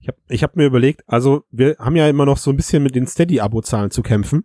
[0.00, 2.82] Ich habe ich hab mir überlegt, also wir haben ja immer noch so ein bisschen
[2.82, 4.44] mit den Steady-Abo-Zahlen zu kämpfen.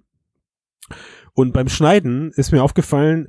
[1.33, 3.27] Und beim Schneiden ist mir aufgefallen,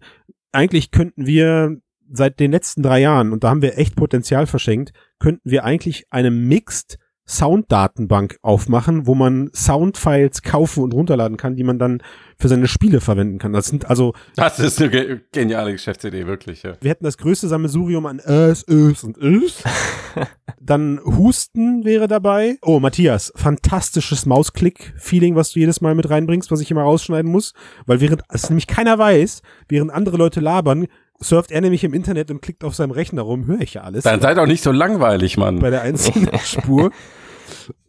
[0.52, 1.76] eigentlich könnten wir
[2.10, 6.06] seit den letzten drei Jahren, und da haben wir echt Potenzial verschenkt, könnten wir eigentlich
[6.10, 12.02] eine Mixed Sounddatenbank aufmachen, wo man Soundfiles kaufen und runterladen kann, die man dann
[12.38, 13.52] für seine Spiele verwenden kann.
[13.52, 14.12] Das sind also.
[14.36, 16.74] Das ist eine ge geniale Geschäftsidee, wirklich, ja.
[16.80, 19.62] Wir hätten das größte Sammelsurium an Ös, Ös und Ös.
[20.60, 22.58] dann Husten wäre dabei.
[22.62, 27.52] Oh, Matthias, fantastisches Mausklick-Feeling, was du jedes Mal mit reinbringst, was ich immer rausschneiden muss.
[27.86, 30.86] Weil während es nämlich keiner weiß, während andere Leute labern,
[31.20, 34.04] surft er nämlich im Internet und klickt auf seinem Rechner rum, höre ich ja alles.
[34.04, 35.58] Dann seid auch nicht so langweilig, Mann.
[35.58, 36.90] Bei der einzelnen Spur.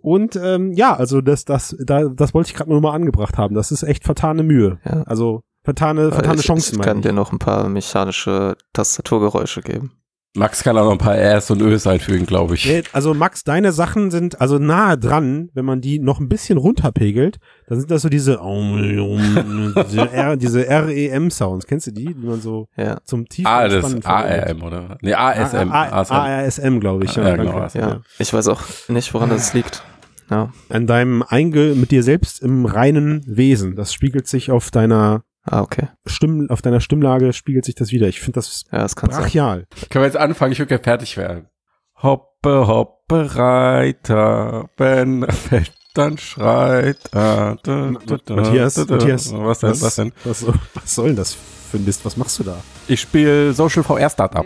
[0.01, 3.55] Und ähm, ja, also das, das, da, das wollte ich gerade nur mal angebracht haben.
[3.55, 4.79] Das ist echt vertane Mühe.
[4.85, 5.03] Ja.
[5.03, 6.79] Also vertane, vertane ich, Chancen.
[6.79, 9.93] Ich kann dir noch ein paar mechanische Tastaturgeräusche geben.
[10.35, 12.83] Max kann auch noch ein paar Rs und Ös einfügen, glaube ich.
[12.93, 17.37] Also Max, deine Sachen sind also nahe dran, wenn man die noch ein bisschen runterpegelt,
[17.67, 21.65] dann sind das so diese diese, R, diese REM-Sounds.
[21.67, 22.97] Kennst du die, die man so Ja.
[23.05, 24.05] zum tiefen Ah, das?
[24.05, 24.97] ARM, oder?
[25.01, 25.71] Nee, ASM.
[25.71, 27.15] ARSM, glaube ich.
[27.15, 27.65] Ja, genau.
[27.73, 28.01] Ja.
[28.19, 29.83] Ich weiß auch nicht, woran das liegt.
[30.29, 30.51] Ja.
[30.69, 33.75] An deinem Einge mit dir selbst im reinen Wesen.
[33.75, 35.87] Das spiegelt sich auf deiner Ah, okay.
[36.07, 38.07] Stimm, auf deiner Stimmlage spiegelt sich das wieder.
[38.07, 39.21] Ich finde das Ja, das kann sein.
[39.21, 39.65] brachial.
[39.89, 40.51] Können wir jetzt anfangen?
[40.53, 41.47] Ich will gerne fertig werden.
[42.01, 47.57] Hoppe, hoppe, Reiter, wenn er fällt, dann schreit er.
[47.65, 48.77] Matthias.
[48.77, 50.11] Matthias, Was denn, was denn?
[50.23, 52.03] Was, was soll denn das für ein Mist?
[52.05, 52.57] Was machst du da?
[52.87, 54.45] Ich spiele Social VR Startup.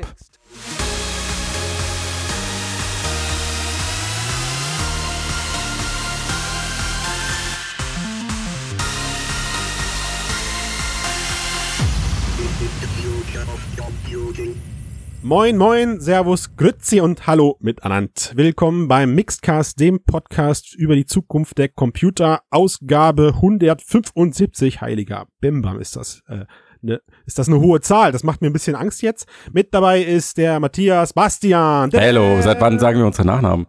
[15.21, 18.11] Moin, moin, Servus, Grützi und Hallo miteinander.
[18.35, 24.79] Willkommen beim Mixedcast, dem Podcast über die Zukunft der Computer, Ausgabe 175.
[24.79, 26.23] Heiliger Bimbam ist das.
[26.27, 26.45] Äh,
[26.81, 28.13] ne, ist das eine hohe Zahl?
[28.13, 29.27] Das macht mir ein bisschen Angst jetzt.
[29.51, 31.89] Mit dabei ist der Matthias Bastian.
[31.89, 33.67] Der Hello, seit wann sagen wir unsere Nachnamen?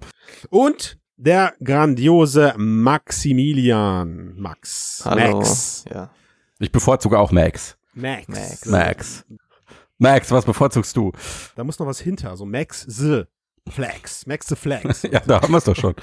[0.50, 4.34] Und der grandiose Maximilian.
[4.36, 5.02] Max.
[5.04, 5.38] Hallo.
[5.38, 5.84] Max.
[5.92, 6.10] Ja.
[6.60, 7.76] Ich bevorzuge auch Max.
[7.94, 8.28] Max.
[8.28, 8.66] Max.
[8.66, 9.24] Max.
[9.98, 11.12] Max, was bevorzugst du?
[11.56, 12.36] Da muss noch was hinter.
[12.36, 13.24] So Max the
[13.68, 14.26] Flex.
[14.26, 15.02] Max the Flex.
[15.10, 15.94] Ja, da haben wir es doch schon.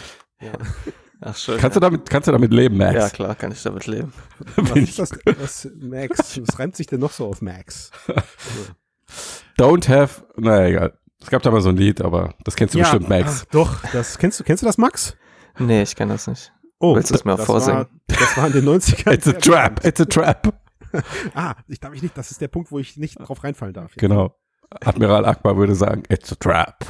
[1.21, 1.57] Ach, schön.
[1.57, 2.93] Kannst du damit, kannst du damit leben, Max?
[2.93, 4.13] ja, klar, kann ich damit leben.
[4.55, 5.11] Was ist das?
[5.39, 6.39] Was, Max?
[6.39, 7.91] Was reimt sich denn noch so auf Max?
[9.57, 10.99] Don't have, naja, egal.
[11.19, 13.41] Es gab da mal so ein Lied, aber das kennst du bestimmt, Max.
[13.41, 15.15] ach, doch, das kennst du, kennst du das, Max?
[15.57, 16.53] Nee, ich kenne das nicht.
[16.79, 17.79] Oh, Willst du es mir vorsingen?
[17.79, 19.11] War, das war in den 90ern.
[19.11, 20.53] It's a trap, it's a trap.
[21.33, 23.93] Ah, ich darf ich nicht, das ist der Punkt, wo ich nicht drauf reinfallen darf.
[23.97, 24.35] Genau.
[24.81, 26.83] Admiral Akbar würde sagen, it's a trap.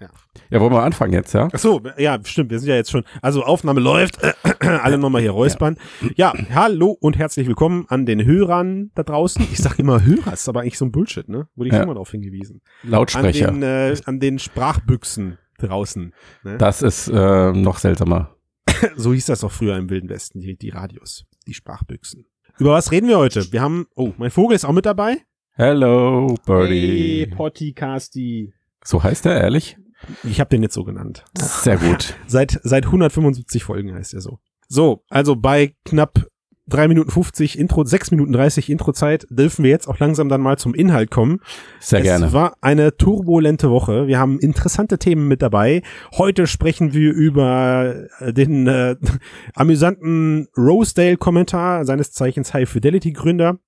[0.00, 0.08] Ja.
[0.50, 1.48] Ja, wollen wir anfangen jetzt, ja?
[1.52, 4.18] Ach so, ja, stimmt, wir sind ja jetzt schon, also Aufnahme läuft,
[4.60, 5.76] alle nochmal hier räuspern.
[6.16, 6.32] Ja.
[6.52, 9.42] hallo und herzlich willkommen an den Hörern da draußen.
[9.52, 11.48] Ich sag immer Hörer, ist aber eigentlich so ein Bullshit, ne?
[11.54, 11.80] Wurde ich Ja.
[11.80, 12.60] schon mal darauf hingewiesen.
[12.82, 13.48] Lautsprecher.
[13.48, 16.12] An den, äh, an den Sprachbüchsen draußen.
[16.42, 16.58] Ne?
[16.58, 18.34] Das ist äh, noch seltsamer.
[18.96, 22.26] So hieß das auch früher im Wilden Westen, die, die Radios, die Sprachbüchsen.
[22.62, 23.52] Über was reden wir heute?
[23.52, 25.16] Wir haben, oh, mein Vogel ist auch mit dabei.
[25.54, 27.26] Hello, Hey, Birdie.
[27.26, 28.52] Pottycasti.
[28.84, 29.76] So heißt er, ehrlich?
[30.22, 31.24] Ich habe den jetzt so genannt.
[31.36, 32.14] Sehr gut.
[32.28, 34.38] Seit, seit 175 Folgen heißt er so.
[34.68, 36.24] So, also bei knapp
[36.68, 40.58] 3 Minuten 50 Intro, 6 Minuten 30 Introzeit dürfen wir jetzt auch langsam dann mal
[40.58, 41.40] zum Inhalt kommen.
[41.80, 42.32] Sehr es gerne.
[42.32, 44.06] war eine turbulente Woche.
[44.06, 45.82] Wir haben interessante Themen mit dabei.
[46.16, 48.96] Heute sprechen wir über äh, den äh,
[49.54, 53.58] amüsanten Rosedale-Kommentar, seines Zeichens High Fidelity-Gründer.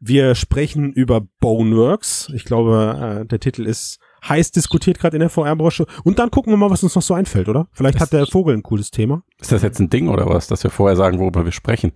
[0.00, 2.30] Wir sprechen über Boneworks.
[2.34, 3.98] Ich glaube, äh, der Titel ist
[4.28, 5.86] heiß diskutiert gerade in der VR-Branche.
[6.04, 7.68] Und dann gucken wir mal, was uns noch so einfällt, oder?
[7.72, 9.22] Vielleicht hat der Vogel ein cooles Thema.
[9.40, 11.92] Ist das jetzt ein Ding oder was, dass wir vorher sagen, worüber wir sprechen?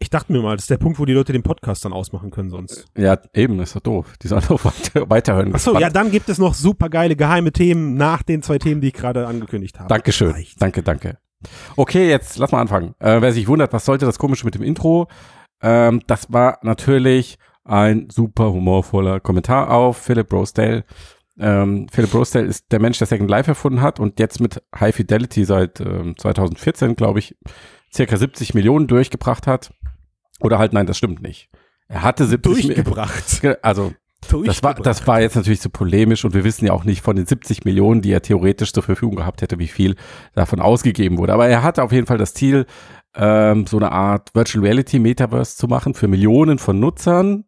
[0.00, 2.30] Ich dachte mir mal, das ist der Punkt, wo die Leute den Podcast dann ausmachen
[2.30, 2.86] können sonst.
[2.96, 4.14] Ja, eben, ist doch doof.
[4.22, 5.54] Die sollen doch weiter, weiterhören.
[5.54, 8.88] Achso, ja, dann gibt es noch super geile geheime Themen nach den zwei Themen, die
[8.88, 9.88] ich gerade angekündigt habe.
[9.88, 10.32] Dankeschön.
[10.32, 10.60] Reicht.
[10.60, 11.18] Danke, danke.
[11.76, 12.94] Okay, jetzt lass mal anfangen.
[12.98, 15.08] Äh, wer sich wundert, was sollte das komische mit dem Intro?
[15.62, 20.84] Ähm, das war natürlich ein super humorvoller Kommentar auf Philip Rosedale.
[21.38, 24.94] Ähm, Philip Rosedale ist der Mensch, der Second Life erfunden hat und jetzt mit High
[24.94, 27.36] Fidelity seit ähm, 2014, glaube ich,
[27.92, 29.72] circa 70 Millionen durchgebracht hat.
[30.40, 31.48] Oder halt, nein, das stimmt nicht.
[31.88, 33.40] Er hatte 70 Mi- Durchgebracht.
[33.42, 33.92] Ge- Also,
[34.46, 37.14] das war, das war jetzt natürlich so polemisch und wir wissen ja auch nicht von
[37.16, 39.96] den 70 Millionen, die er theoretisch zur Verfügung gehabt hätte, wie viel
[40.34, 41.34] davon ausgegeben wurde.
[41.34, 42.64] Aber er hatte auf jeden Fall das Ziel,
[43.16, 47.44] ähm, so eine Art Virtual Reality Metaverse zu machen für Millionen von Nutzern.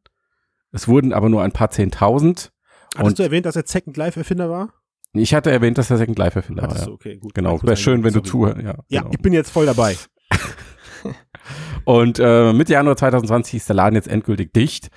[0.71, 2.53] Es wurden aber nur ein paar Zehntausend.
[2.97, 4.73] Hattest Und du erwähnt, dass er Second Life Erfinder war?
[5.13, 6.71] Ich hatte erwähnt, dass er Second Life Erfinder war.
[6.71, 6.89] Hattest Ja.
[6.89, 7.35] du, okay, gut.
[7.35, 8.59] Genau, War wäre schön, wenn du zuhörst.
[8.59, 8.75] Ja.
[8.89, 9.13] Ja, genau.
[9.13, 9.97] ich bin jetzt voll dabei.
[11.85, 14.89] Und äh, Mitte Januar 2020 ist der Laden jetzt endgültig dicht.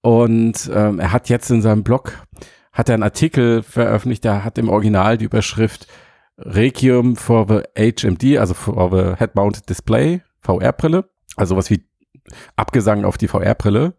[0.00, 2.12] Und ähm, er hat jetzt in seinem Blog
[2.72, 5.86] hat er einen Artikel veröffentlicht, der hat im Original die Überschrift
[6.36, 11.86] Requiem for the HMD, also for the Head-Mounted Display, VR-Brille, also was wie
[12.56, 13.94] Abgesang auf die VR-Brille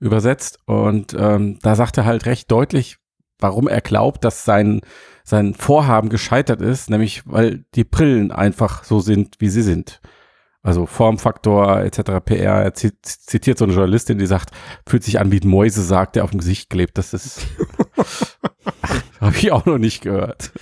[0.00, 0.58] übersetzt.
[0.66, 2.96] Und ähm, da sagt er halt recht deutlich,
[3.38, 4.80] warum er glaubt, dass sein,
[5.24, 10.00] sein Vorhaben gescheitert ist, nämlich weil die Brillen einfach so sind, wie sie sind.
[10.62, 12.22] Also Formfaktor etc.
[12.22, 12.62] PR.
[12.62, 14.50] Er zit- zitiert so eine Journalistin, die sagt,
[14.86, 16.98] fühlt sich an wie ein Mäusesarg, der auf dem Gesicht klebt.
[16.98, 17.46] Das ist
[19.20, 20.52] habe ich auch noch nicht gehört.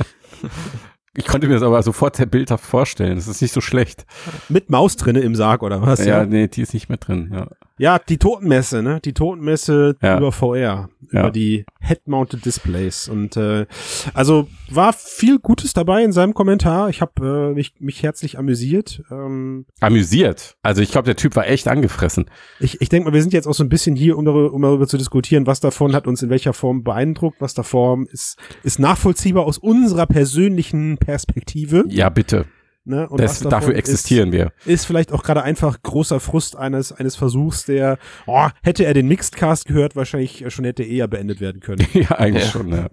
[1.14, 3.16] Ich konnte mir das aber sofort sehr bildhaft vorstellen.
[3.16, 4.06] Das ist nicht so schlecht.
[4.48, 6.04] Mit Maus drinne im Sarg oder was?
[6.04, 7.30] Ja, nee, die ist nicht mehr drin.
[7.34, 7.48] Ja.
[7.78, 9.00] Ja, die Totenmesse, ne?
[9.04, 10.18] Die Totenmesse Ja.
[10.18, 11.20] über VR, Ja.
[11.20, 13.08] über die Head-Mounted Displays.
[13.08, 13.66] Und äh,
[14.14, 16.88] also war viel Gutes dabei in seinem Kommentar.
[16.90, 19.02] Ich habe äh, mich, mich herzlich amüsiert.
[19.10, 20.56] Ähm, Amüsiert.
[20.62, 22.26] Also ich glaube, der Typ war echt angefressen.
[22.60, 24.62] ich ich denke mal, wir sind jetzt auch so ein bisschen hier, um darüber, um
[24.62, 28.78] darüber zu diskutieren, was davon hat uns in welcher Form beeindruckt, was davon ist, ist
[28.78, 31.84] nachvollziehbar aus unserer persönlichen Perspektive.
[31.88, 32.46] Ja, bitte.
[32.88, 33.08] Ne?
[33.08, 34.46] Und Das, dafür existieren wir.
[34.60, 38.94] Ist, ist vielleicht auch gerade einfach großer Frust eines, eines Versuchs, der, oh, hätte er
[38.94, 41.86] den Mixedcast gehört, wahrscheinlich schon hätte eher beendet werden können.
[41.92, 42.50] Ja, eigentlich Ja.
[42.50, 42.68] schon.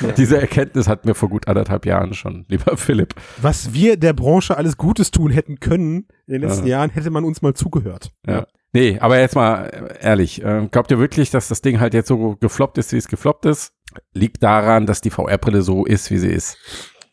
[0.00, 0.08] Ja.
[0.16, 3.14] Diese Erkenntnis hatten wir vor gut anderthalb Jahren schon, lieber Philipp.
[3.40, 6.78] Was wir der Branche alles Gutes tun hätten können in den letzten Ja.
[6.78, 8.10] Jahren, hätte man uns mal zugehört.
[8.26, 8.46] Ja.
[8.72, 12.08] Nee, aber jetzt mal äh, ehrlich, äh, glaubt ihr wirklich, dass das Ding halt jetzt
[12.08, 13.70] so gefloppt ist, wie es gefloppt ist?
[14.12, 16.56] Liegt daran, dass die VR-Brille so ist, wie sie ist.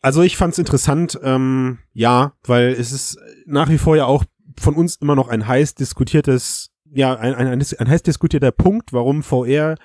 [0.02, 4.24] Also ich fand's interessant, ähm, ja, weil es ist nach wie vor ja auch
[4.58, 8.92] von uns immer noch ein heiß diskutiertes, ja, ein, ein, ein, ein heiß diskutierter Punkt,
[8.92, 9.76] warum VR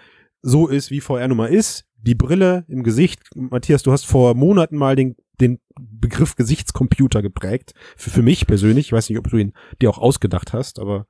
[0.41, 1.85] so ist, wie VR nun mal ist.
[2.01, 3.21] Die Brille im Gesicht.
[3.35, 7.73] Matthias, du hast vor Monaten mal den, den Begriff Gesichtscomputer geprägt.
[7.95, 8.87] Für, für mich persönlich.
[8.87, 11.05] Ich weiß nicht, ob du ihn dir auch ausgedacht hast, aber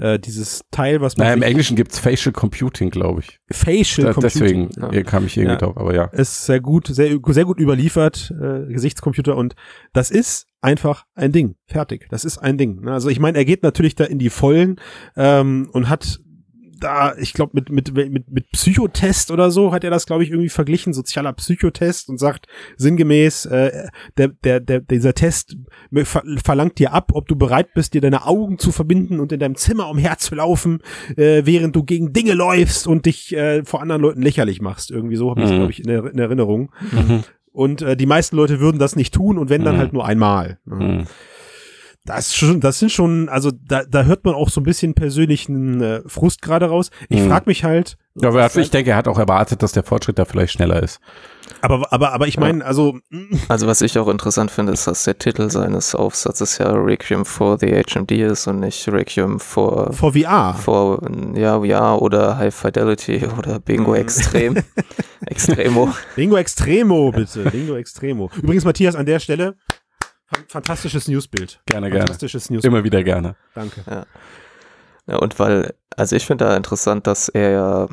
[0.00, 3.38] äh, dieses Teil, was man Naja, im Englischen gibt's Facial Computing, glaube ich.
[3.52, 4.68] Facial Da, Computing.
[4.70, 5.02] deswegen ja.
[5.02, 5.58] kam ich irgendwie Ja.
[5.58, 6.04] drauf, aber ja.
[6.06, 9.54] ist sehr gut, sehr, sehr gut überliefert, äh, Gesichtscomputer und
[9.92, 11.54] das ist einfach ein Ding.
[11.66, 12.06] Fertig.
[12.10, 12.80] Das ist ein Ding.
[12.82, 12.92] ne?
[12.92, 14.76] Also ich meine, er geht natürlich da in die Vollen
[15.16, 16.20] ähm, und hat
[16.80, 20.30] da, ich glaube, mit, mit, mit, mit Psychotest oder so hat er das, glaube ich,
[20.30, 22.46] irgendwie verglichen, sozialer Psychotest und sagt
[22.76, 25.56] sinngemäß, äh, der, der, der, dieser Test
[26.04, 29.40] ver verlangt dir ab, ob du bereit bist, dir deine Augen zu verbinden und in
[29.40, 30.82] deinem Zimmer umherzulaufen,
[31.16, 34.90] äh, während du gegen Dinge läufst und dich äh, vor anderen Leuten lächerlich machst.
[34.90, 35.54] Irgendwie so habe ich Mhm.
[35.56, 36.72] glaube ich, in, der, in Erinnerung.
[36.92, 37.24] Mhm.
[37.52, 39.78] Und äh, die meisten Leute würden das nicht tun und wenn dann Mhm.
[39.80, 40.58] halt nur einmal.
[40.64, 40.74] ne?
[40.76, 41.06] Mhm.
[42.06, 44.94] Das, ist schon, das sind schon, also da, da hört man auch so ein bisschen
[44.94, 46.90] persönlichen äh, Frust gerade raus.
[47.10, 47.28] Ich Mhm.
[47.28, 50.24] frag mich halt, Ja, aber ich denke, er hat auch erwartet, dass der Fortschritt da
[50.24, 50.98] vielleicht schneller ist.
[51.60, 55.04] aber, aber, aber ich meine, also mm, Also was ich auch interessant finde, ist, dass
[55.04, 60.14] der Titel seines Aufsatzes ja Requiem for the HMD ist und nicht Requiem for, vor
[60.14, 60.54] VR.
[60.54, 61.02] for
[61.34, 63.96] ja, ja, oder High Fidelity oder Bingo Mhm.
[63.96, 64.56] Extrem.
[65.26, 65.92] Extremo.
[66.16, 67.44] Bingo Extremo, bitte.
[67.50, 68.30] Bingo Extremo.
[68.42, 69.56] Übrigens, Matthias, an der Stelle,
[70.48, 71.60] fantastisches Newsbild.
[71.66, 72.02] Gerne, gerne.
[72.02, 72.72] Fantastisches Newsbild.
[72.72, 73.36] Immer wieder gerne.
[73.54, 74.06] Danke.
[75.06, 77.88] Ja, und weil, also ich finde da interessant, dass er ja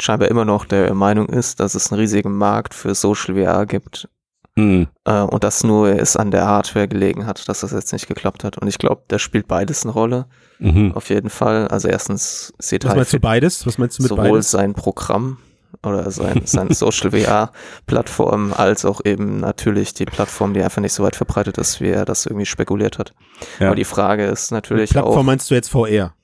[0.00, 4.08] scheinbar immer noch der Meinung ist, dass es einen riesigen Markt für Social VR gibt
[4.54, 4.88] Mhm.
[5.04, 8.44] äh, und dass nur es an der Hardware gelegen hat, dass das jetzt nicht geklappt
[8.44, 8.58] hat.
[8.58, 10.26] Und ich glaube, da spielt beides eine Rolle,
[10.58, 10.92] Mhm.
[10.92, 11.68] auf jeden Fall.
[11.68, 13.66] Also erstens sieht Was halt meinst du beides?
[13.66, 14.50] Was meinst du mit sowohl beides?
[14.50, 15.38] sein Programm
[15.82, 21.02] oder sein, seine Social VR-Plattform als auch eben natürlich die Plattform, die einfach nicht so
[21.02, 23.14] weit verbreitet ist, wie er das irgendwie spekuliert hat.
[23.58, 23.66] Ja.
[23.68, 26.14] Aber die Frage ist Mit natürlich Plattform auch, meinst du jetzt VR?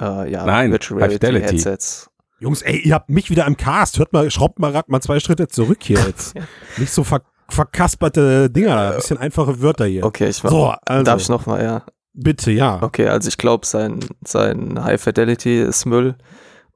[0.00, 1.56] äh, ja, Nein, Virtual High Reality Fidelity.
[1.56, 2.10] Headsets.
[2.38, 3.98] Jungs, ey, ihr habt mich wieder im Cast.
[3.98, 6.34] Hört mal, schraubt mal grad mal zwei Schritte zurück hier jetzt.
[6.38, 6.42] Ja.
[6.78, 10.04] Nicht so ver verkasperte Dinger, ein bisschen einfache Wörter hier.
[10.04, 11.82] Okay, ich war, So, also, darf ich nochmal, ja.
[12.14, 12.80] bitte, ja.
[12.80, 16.14] Okay, also ich glaube, sein, sein High Fidelity ist Müll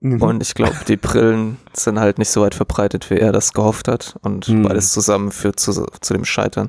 [0.04, 0.20] Mhm.
[0.22, 3.88] und ich glaube, die Brillen sind halt nicht so weit verbreitet, wie er das gehofft
[3.88, 4.62] hat und Hm.
[4.62, 6.68] beides zusammen führt zu, zu dem Scheitern.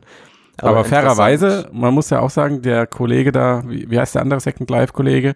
[0.61, 0.87] Aber, interessant-
[1.17, 4.69] fairerweise, man muss ja auch sagen, der Kollege da, wie, wie heißt der andere Second
[4.69, 5.35] Life-Kollege?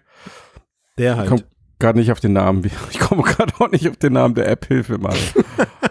[0.96, 1.28] Der halt.
[1.28, 1.44] Kommt
[1.78, 2.64] gerade nicht auf den Namen.
[2.90, 5.14] Ich komme gerade auch nicht auf den Namen der App, Hilfe mal.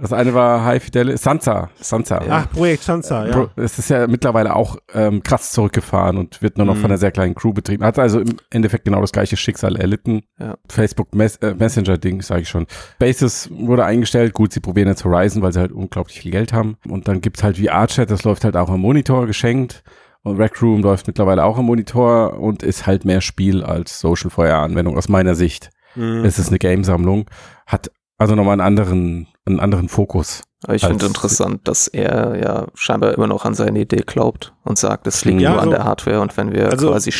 [0.00, 2.22] Das eine war High Fidelity, Sansa, Sansa.
[2.28, 3.48] Ach, Projekt Sansa, ja.
[3.56, 6.80] Es ist ja mittlerweile auch ähm, krass zurückgefahren und wird nur noch Mhm.
[6.80, 7.84] von einer sehr kleinen Crew betrieben.
[7.84, 10.22] Hat also im Endeffekt genau das gleiche Schicksal erlitten.
[10.38, 10.56] Ja.
[10.70, 12.66] Facebook Mess äh, Messenger-Ding, sage ich schon.
[12.98, 14.32] Basis wurde eingestellt.
[14.32, 16.76] Gut, sie probieren jetzt Horizon, weil sie halt unglaublich viel Geld haben.
[16.88, 19.82] Und dann gibt's halt VR-Chat, das läuft halt auch am Monitor geschenkt.
[20.22, 24.28] Und Rec Room läuft mittlerweile auch am Monitor und ist halt mehr Spiel als Social
[24.30, 25.70] VR-Anwendung aus meiner Sicht.
[25.94, 26.24] Mhm.
[26.24, 27.24] Es ist eine Game-Sammlung,
[27.66, 30.42] hat also nochmal einen anderen, einen anderen Fokus.
[30.64, 34.78] Aber ich finde interessant, dass er ja scheinbar immer noch an seine Idee glaubt und
[34.78, 37.10] sagt, es liegt Ja, nur also- an der Hardware und wenn wir also- quasi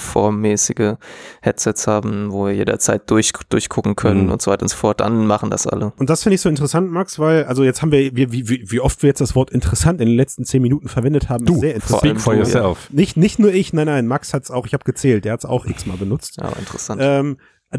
[0.00, 0.96] Skibrillenformmäßige
[1.42, 4.32] Headsets haben, wo wir jederzeit durch, durchgucken können Mhm.
[4.32, 5.92] und so weiter und so fort, dann machen das alle.
[5.98, 8.80] Und das finde ich so interessant, Max, weil, also jetzt haben wir, wie, wie, wie
[8.80, 11.74] oft wir jetzt das Wort interessant in den letzten zehn Minuten verwendet haben, ist sehr
[11.74, 12.02] interessant.
[12.02, 12.90] allem Speak for du, yourself.
[12.92, 15.64] Nicht, nicht nur ich, nein, nein, Max hat's auch, ich habe gezählt, der hat's auch
[15.66, 16.36] x-mal benutzt.
[16.40, 17.00] Ja, interessant.
[17.02, 17.38] Ähm,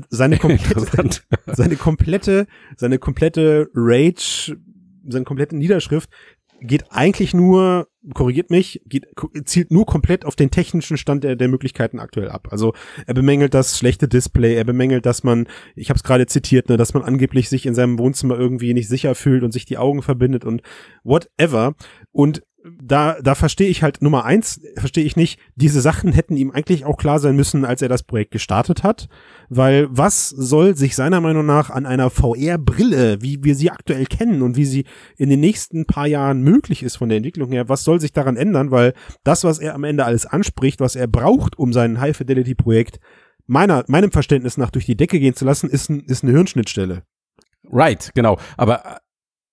[0.10, 4.58] seine komplette, seine komplette, seine komplette Rage,
[5.08, 6.10] seine komplette Niederschrift
[6.62, 9.06] geht eigentlich nur, korrigiert mich, geht,
[9.46, 12.48] zielt nur komplett auf den technischen Stand der, der Möglichkeiten aktuell ab.
[12.52, 12.74] Also
[13.06, 16.78] er bemängelt das schlechte Display, er bemängelt, dass man, ich habe es gerade zitiert, ne,
[16.78, 20.02] dass man angeblich sich in seinem Wohnzimmer irgendwie nicht sicher fühlt und sich die Augen
[20.02, 20.62] verbindet und
[21.04, 21.76] whatever.
[22.12, 26.52] Und da, da verstehe ich halt Nummer eins, verstehe ich nicht, diese Sachen hätten ihm
[26.52, 29.08] eigentlich auch klar sein müssen, als er das Projekt gestartet hat.
[29.50, 34.42] Weil was soll sich seiner Meinung nach an einer VR-Brille, wie wir sie aktuell kennen
[34.42, 34.86] und wie sie
[35.18, 38.38] in den nächsten paar Jahren möglich ist von der Entwicklung her, was soll sich daran
[38.38, 38.72] ändern?
[38.72, 43.00] Weil das, was er am Ende alles anspricht, was er braucht, um sein High-Fidelity-Projekt
[43.46, 47.04] meiner, meinem Verständnis nach durch die Decke gehen zu lassen, ist, ist eine Hirnschnittstelle.
[47.70, 48.40] Right, genau.
[48.56, 49.00] Aber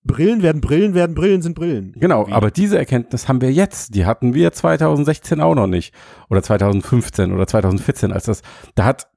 [0.04, 1.92] Brillen werden Brillen werden Brillen sind Brillen.
[1.96, 2.32] Genau, Wie?
[2.32, 3.94] aber diese Erkenntnis haben wir jetzt.
[3.94, 5.94] Die hatten wir 2016 auch noch nicht.
[6.28, 8.42] Oder 2015 oder 2014, als das,
[8.74, 9.08] da hat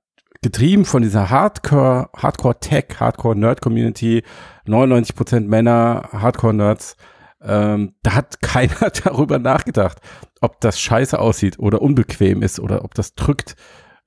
[0.42, 4.24] getrieben von dieser Hardcore, Hardcore Tech, Hardcore Nerd Community,
[4.66, 6.96] 99% Männer, Hardcore Nerds,
[7.42, 10.00] ähm, da hat keiner darüber nachgedacht,
[10.42, 13.56] ob das scheiße aussieht oder unbequem ist oder ob das drückt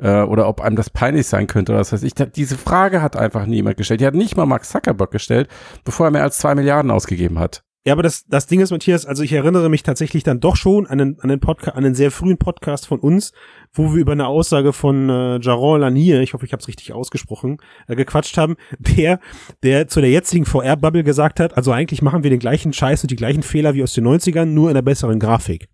[0.00, 2.14] äh, oder ob einem das peinlich sein könnte oder was weiß ich.
[2.14, 4.00] Diese Frage hat einfach niemand gestellt.
[4.00, 5.48] Die hat nicht mal Mark Zuckerberg gestellt,
[5.84, 7.62] bevor er mehr als zwei Milliarden ausgegeben hat.
[7.86, 10.86] Ja, aber das, das Ding ist, Matthias, also ich erinnere mich tatsächlich dann doch schon
[10.86, 13.32] an einen, an einen Podcast, an einen sehr frühen Podcast von uns,
[13.72, 16.92] wo wir über eine Aussage von äh, Jaron Lanier, ich hoffe, ich habe es richtig
[16.92, 17.56] ausgesprochen,
[17.88, 19.18] äh, gequatscht haben, der,
[19.62, 23.10] der zu der jetzigen VR-Bubble gesagt hat, also eigentlich machen wir den gleichen Scheiß und
[23.10, 25.69] die gleichen Fehler wie aus den 90ern, nur in einer besseren Grafik.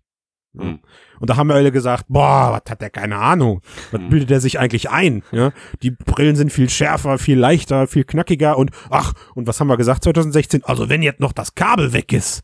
[0.57, 0.79] Mhm.
[1.19, 3.61] Und da haben wir alle gesagt, boah, was hat der keine Ahnung?
[3.91, 4.09] Was Mhm.
[4.09, 5.23] bildet er sich eigentlich ein?
[5.31, 9.67] Ja, die Brillen sind viel schärfer, viel leichter, viel knackiger und ach, und was haben
[9.67, 10.63] wir gesagt 2016?
[10.63, 12.43] Also wenn jetzt noch das Kabel weg ist.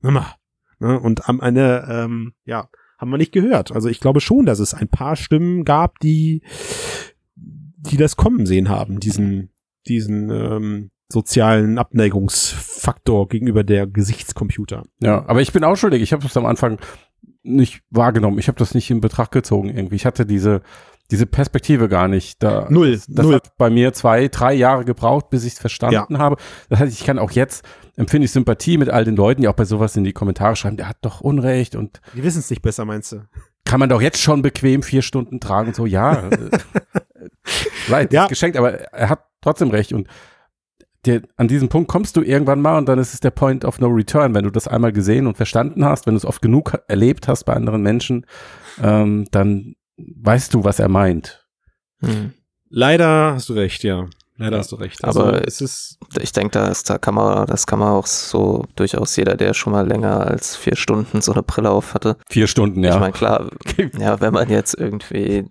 [0.00, 0.26] Mal.
[0.80, 1.00] Ne?
[1.00, 2.68] Und am Ende, ähm, ja,
[2.98, 3.72] haben wir nicht gehört.
[3.72, 6.42] Also ich glaube schon, dass es ein paar Stimmen gab, die,
[7.36, 9.50] die das kommen sehen haben, diesen,
[9.88, 14.84] diesen ähm, sozialen Abneigungsfaktor gegenüber der Gesichtscomputer.
[15.00, 16.02] Ja, aber ich bin auch schuldig.
[16.02, 16.78] Ich habe das am Anfang
[17.44, 18.38] nicht wahrgenommen.
[18.38, 19.96] Ich habe das nicht in Betracht gezogen irgendwie.
[19.96, 20.62] Ich hatte diese
[21.10, 22.42] diese Perspektive gar nicht.
[22.42, 23.34] Da, Null, Das, das null.
[23.34, 26.36] hat bei mir zwei, drei Jahre gebraucht, bis ich es verstanden habe.
[26.70, 27.62] Das heißt, ich kann auch jetzt
[27.96, 30.78] empfinde ich Sympathie mit all den Leuten, die auch bei sowas in die Kommentare schreiben.
[30.78, 33.22] Der hat doch Unrecht und Die wissen es nicht besser, meinst du?
[33.66, 35.84] kann man doch jetzt schon bequem vier Stunden tragen und so.
[35.86, 36.48] Ja, äh,
[37.90, 38.26] right, Ja.
[38.26, 40.08] geschenkt, aber er hat trotzdem recht und
[41.06, 43.80] der, an diesem Punkt kommst du irgendwann mal und dann ist es der Point of
[43.80, 46.78] No Return, wenn du das einmal gesehen und verstanden hast, wenn du es oft genug
[46.88, 48.26] erlebt hast bei anderen Menschen,
[48.82, 51.46] ähm, dann weißt du, was er meint.
[52.00, 52.32] Hm.
[52.68, 54.06] Leider hast du recht, ja.
[54.36, 55.04] Leider hast du recht.
[55.04, 58.64] Aber es ist Ich denke, da, ist, da kann man, das kann man auch so
[58.74, 62.16] durchaus jeder, der schon mal länger als vier Stunden so eine Brille auf hatte.
[62.28, 62.98] Vier Stunden, Ich ja.
[62.98, 63.48] meine, klar,
[63.98, 65.46] ja, wenn man jetzt irgendwie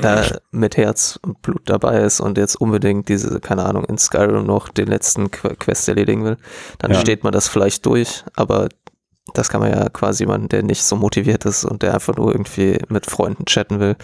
[0.00, 4.44] da mit Herz und Blut dabei ist und jetzt unbedingt diese, keine Ahnung, in Skyrim
[4.44, 6.36] noch den letzten Qu- Quest erledigen will,
[6.78, 7.00] dann Ja.
[7.00, 8.68] steht man das vielleicht durch, aber
[9.34, 12.32] das kann man ja quasi jemanden, der nicht so motiviert ist und der einfach nur
[12.32, 13.96] irgendwie mit Freunden chatten will,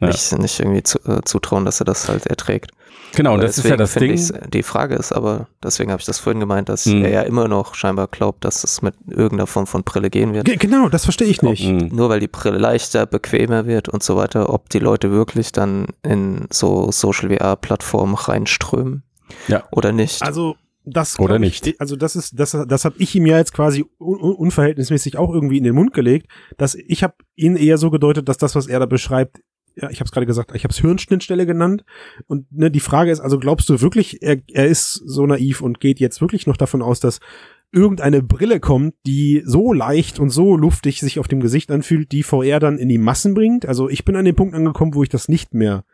[0.00, 0.08] Ja.
[0.08, 2.72] nicht, nicht irgendwie zu, äh, zutrauen, dass er das halt erträgt.
[3.14, 4.50] Genau, und Aber das ist ja deswegen das finde Ding.
[4.50, 7.04] Die Frage ist aber, deswegen habe ich das vorhin gemeint, dass Mhm.
[7.04, 10.44] er ja immer noch scheinbar glaubt, dass es mit irgendeiner Form von Brille gehen wird.
[10.46, 11.66] Ge- genau, das verstehe ich nicht.
[11.66, 11.88] Mhm.
[11.92, 15.86] Nur weil die Brille leichter, bequemer wird und so weiter, ob die Leute wirklich dann
[16.02, 19.02] in so Social VR-Plattformen reinströmen
[19.48, 19.64] Ja.
[19.70, 20.22] oder nicht.
[20.22, 20.56] Also
[20.88, 21.80] das Oder glaub ich, nicht.
[21.80, 25.32] Also das ist das das habe ich ihm ja jetzt quasi un un- unverhältnismäßig auch
[25.34, 28.68] irgendwie in den Mund gelegt, dass ich habe ihn eher so gedeutet, dass das was
[28.68, 29.40] er da beschreibt,
[29.76, 31.84] ja, ich habe es gerade gesagt, ich habe es Hirnschnittstelle genannt
[32.26, 35.80] und ne, die Frage ist also glaubst du wirklich er er ist so naiv und
[35.80, 37.20] geht jetzt wirklich noch davon aus, dass
[37.72, 42.22] irgendeine Brille kommt, die so leicht und so luftig sich auf dem Gesicht anfühlt, die
[42.22, 43.66] VR dann in die Massen bringt?
[43.66, 45.84] Also ich bin an dem Punkt angekommen, wo ich das nicht mehr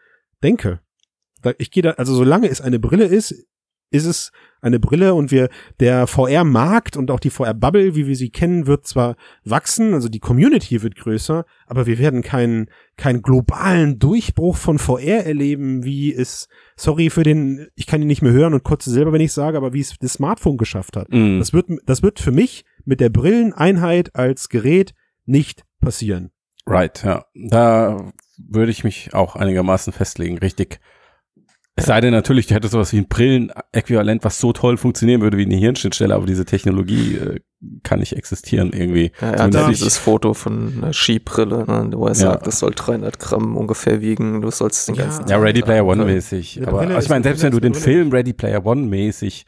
[0.42, 0.80] denke.
[1.58, 3.46] Ich gehe da, also solange es eine Brille ist,
[3.92, 5.48] ist es eine Brille und wir,
[5.80, 10.20] der VR-Markt und auch die VR-Bubble, wie wir sie kennen, wird zwar wachsen, also die
[10.20, 16.48] Community wird größer, aber wir werden keinen, keinen globalen Durchbruch von VR erleben, wie es,
[16.76, 19.56] sorry für den, ich kann ihn nicht mehr hören und kotze selber, wenn ich sage,
[19.56, 21.10] aber wie es das Smartphone geschafft hat.
[21.10, 21.40] Mhm.
[21.40, 24.94] Das wird, das wird für mich mit der Brilleneinheit als Gerät
[25.24, 26.30] nicht passieren.
[26.66, 27.24] Right, ja.
[27.34, 30.38] Da würde ich mich auch einigermaßen festlegen.
[30.38, 30.78] Richtig
[31.74, 35.38] Es sei denn natürlich, du hättest sowas wie ein Brillenäquivalent, was so toll funktionieren würde
[35.38, 37.40] wie eine Hirnschnittstelle, aber diese Technologie äh,
[37.82, 39.10] kann nicht existieren irgendwie.
[39.22, 42.14] Ja, er hat nicht- dieses Foto von einer Skibrille, ne, wo er Ja.
[42.14, 45.04] sagt, das soll 300 Gramm ungefähr wiegen, du sollst den Ja.
[45.04, 46.14] ganzen Ja, Tag Ready Player tragen One können.
[46.14, 46.58] mäßig.
[46.58, 47.74] Eine Aber Brille ich meine, selbst wenn du den.
[47.74, 49.46] Film Ready Player One mäßig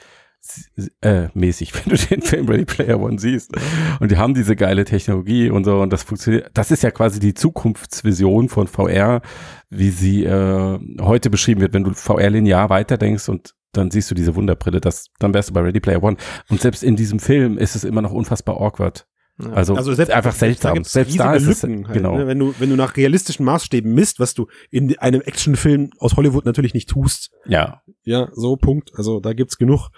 [1.01, 3.53] äh, mäßig, wenn du den Film Ready Player One siehst
[4.01, 7.21] und die haben diese geile Technologie und so und das funktioniert, das ist ja quasi
[7.21, 9.23] die Zukunftsvision von VR,
[9.71, 14.15] wie sie äh, heute beschrieben wird, wenn du VR linear weiterdenkst und dann siehst du
[14.15, 16.17] diese Wunderbrille, das, dann wärst du bei Ready Player One.
[16.49, 19.07] Und selbst in diesem Film ist es immer noch unfassbar awkward.
[19.43, 19.51] Ja.
[19.51, 20.75] Also, einfach seltsam.
[20.75, 22.17] gibt's Selbst da ist riesige es, Lücken halt, genau.
[22.17, 22.27] ne?
[22.29, 26.45] wenn du wenn du nach realistischen Maßstäben misst, was du in einem Actionfilm aus Hollywood
[26.45, 27.33] natürlich nicht tust.
[27.47, 28.93] Ja, Ja, so Punkt.
[28.95, 29.91] Also da gibt's genug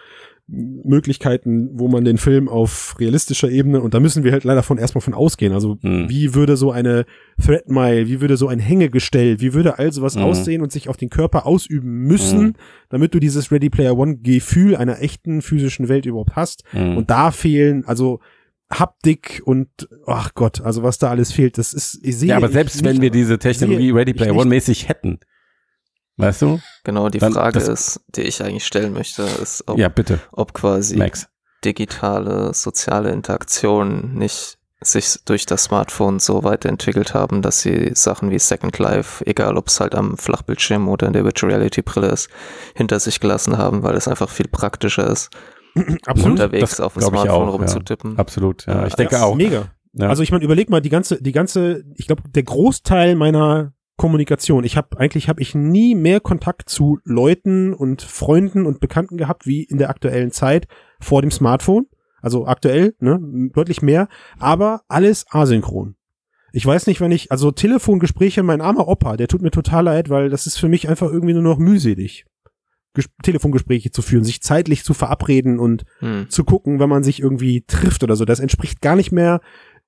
[0.49, 4.79] Möglichkeiten, wo man den Film auf realistischer Ebene und da müssen wir halt leider von
[4.79, 5.53] erstmal von ausgehen.
[5.53, 6.09] Also Hm.
[6.09, 7.05] wie würde so eine
[7.45, 10.23] Thread Mile, wie würde so ein Hängegestell, wie würde also was Mhm.
[10.23, 12.53] aussehen und sich auf den Körper ausüben müssen, Mhm.
[12.91, 16.63] damit du dieses Ready Player One Gefühl einer echten physischen Welt überhaupt hast.
[16.73, 16.97] Mhm.
[16.97, 18.21] Und da fehlen also
[18.71, 19.69] Haptik und
[20.07, 23.01] ach Gott, also was da alles fehlt, das ist ich sehe ja, aber selbst wenn
[23.01, 24.35] wir diese Technologie Ready Player.
[24.35, 25.19] One mäßig hätten,
[26.17, 26.61] weißt du?
[26.85, 30.53] Genau, die Dann- Frage ist, die ich eigentlich stellen möchte, ist, ob, Ja, bitte, ob
[30.55, 31.29] quasi Max.
[31.65, 38.39] digitale soziale Interaktionen nicht sich durch das Smartphone so weiterentwickelt haben, dass sie Sachen wie
[38.39, 42.29] Second Life, egal ob es halt am Flachbildschirm oder in der Virtual Reality Brille ist,
[42.75, 45.31] hinter sich gelassen haben, weil es einfach viel praktischer ist,
[46.07, 46.33] absolut.
[46.33, 47.51] unterwegs das auf dem Smartphone auch, ja.
[47.53, 48.19] rumzutippen.
[48.19, 48.81] Absolut, ja.
[48.83, 49.35] Ja, Ich denke Das ist auch.
[49.35, 49.71] Mega.
[49.95, 50.09] Ja.
[50.11, 54.65] Also ich meine, überleg mal die ganze, die ganze, ich glaube, der Großteil meiner Kommunikation.
[54.65, 59.47] Ich habe eigentlich habe ich nie mehr Kontakt zu Leuten und Freunden und Bekannten gehabt
[59.47, 60.69] wie in der aktuellen Zeit
[61.01, 61.87] vor dem Smartphone.
[62.21, 63.19] Also aktuell, ne,
[63.53, 65.97] deutlich mehr, aber alles asynchron.
[66.53, 70.09] Ich weiß nicht, wenn ich, also Telefongespräche, mein armer Opa, der tut mir total leid,
[70.09, 72.25] weil das ist für mich einfach irgendwie nur noch mühselig.
[72.95, 76.31] Ges Telefongespräche zu führen, sich zeitlich zu verabreden und Hm.
[76.31, 78.25] zu gucken, wenn man sich irgendwie trifft oder so.
[78.25, 79.41] Das entspricht gar nicht mehr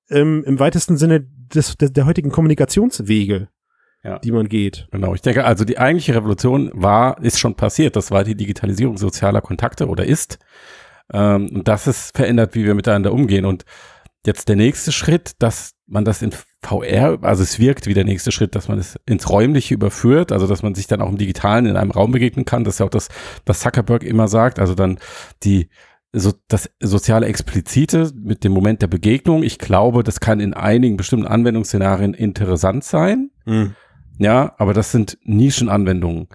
[0.09, 3.49] ähm, im weitesten Sinne des, des, der heutigen Kommunikationswege,
[4.03, 4.17] Ja.
[4.19, 4.87] die man geht.
[4.91, 7.97] Genau, ich denke, also die eigentliche Revolution war, ist schon passiert.
[7.97, 10.39] Das war die Digitalisierung sozialer Kontakte oder ist.
[11.11, 13.45] Ähm, und das ist verändert, wie wir miteinander umgehen.
[13.45, 13.65] Und
[14.25, 18.31] jetzt der nächste Schritt, dass man das in VR, also es wirkt wie der nächste
[18.31, 21.65] Schritt, dass man es ins Räumliche überführt, also dass man sich dann auch im Digitalen
[21.65, 22.63] in einem Raum begegnen kann.
[22.63, 23.09] Das ist ja auch das,
[23.45, 24.59] was Zuckerberg immer sagt.
[24.59, 24.99] Also dann
[25.43, 25.69] die
[26.11, 29.43] so das soziale Explizite mit dem Moment der Begegnung.
[29.43, 33.29] Ich glaube, das kann in einigen bestimmten Anwendungsszenarien interessant sein.
[34.19, 36.27] Ja, aber das sind Nischenanwendungen.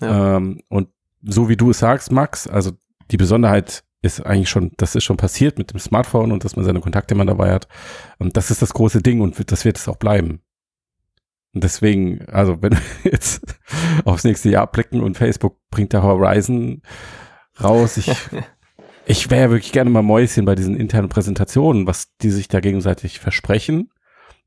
[0.00, 0.36] Ja.
[0.36, 0.88] Ähm, und
[1.22, 2.72] so wie du es sagst, Max, also
[3.10, 6.64] die Besonderheit ist eigentlich schon, das ist schon passiert mit dem Smartphone und dass man
[6.64, 7.68] seine Kontakte immer dabei hat.
[8.18, 10.40] Und das ist das große Ding und das wird es auch bleiben.
[11.52, 12.80] Und deswegen, also wenn wir
[13.12, 13.44] jetzt
[14.04, 16.82] aufs nächste Jahr blicken und Facebook bringt da Horizon
[17.62, 18.10] raus, ich,
[19.06, 23.20] ich wäre wirklich gerne mal Mäuschen bei diesen internen Präsentationen, was die sich da gegenseitig
[23.20, 23.90] versprechen,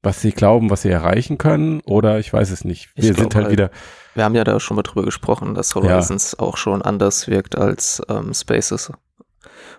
[0.01, 2.89] was sie glauben, was sie erreichen können, oder ich weiß es nicht.
[2.95, 3.69] Ich Wir sind halt halt- wieder,
[4.15, 8.01] Wir haben ja da schon mal drüber gesprochen, dass Horizons auch schon anders wirkt als
[8.09, 8.91] ähm, Spaces.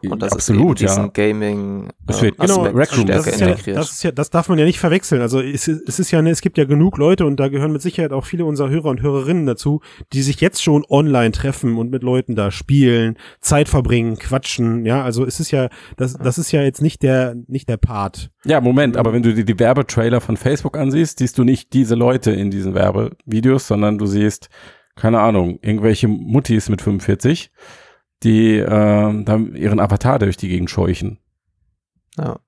[0.08, 1.10] Und das absolut, ist eben diesen ja.
[1.12, 3.76] Gaming Es äh, wird- genau, Aspekt Rec Room, das stärker ist, ja, integriert.
[3.76, 5.20] das ist ja, das darf man ja nicht verwechseln.
[5.20, 7.82] Also es, ist- es ist ja, es gibt ja genug Leute und da gehören mit
[7.82, 9.80] Sicherheit auch viele unserer Hörer und Hörerinnen dazu,
[10.12, 14.86] die sich jetzt schon online treffen und mit Leuten da spielen, Zeit verbringen, quatschen.
[14.86, 18.30] Ja, also es ist ja, das, das ist ja jetzt nicht der, nicht der Part.
[18.44, 21.94] Ja, Moment, aber wenn du dir die Werbetrailer von Facebook ansiehst, siehst du nicht diese
[21.94, 24.48] Leute in diesen Werbevideos, sondern du siehst,
[24.96, 27.50] keine Ahnung, irgendwelche Muttis mit 45,
[28.22, 31.18] die äh, dann ihren Avatar durch die Gegend scheuchen.
[32.18, 32.38] Ja.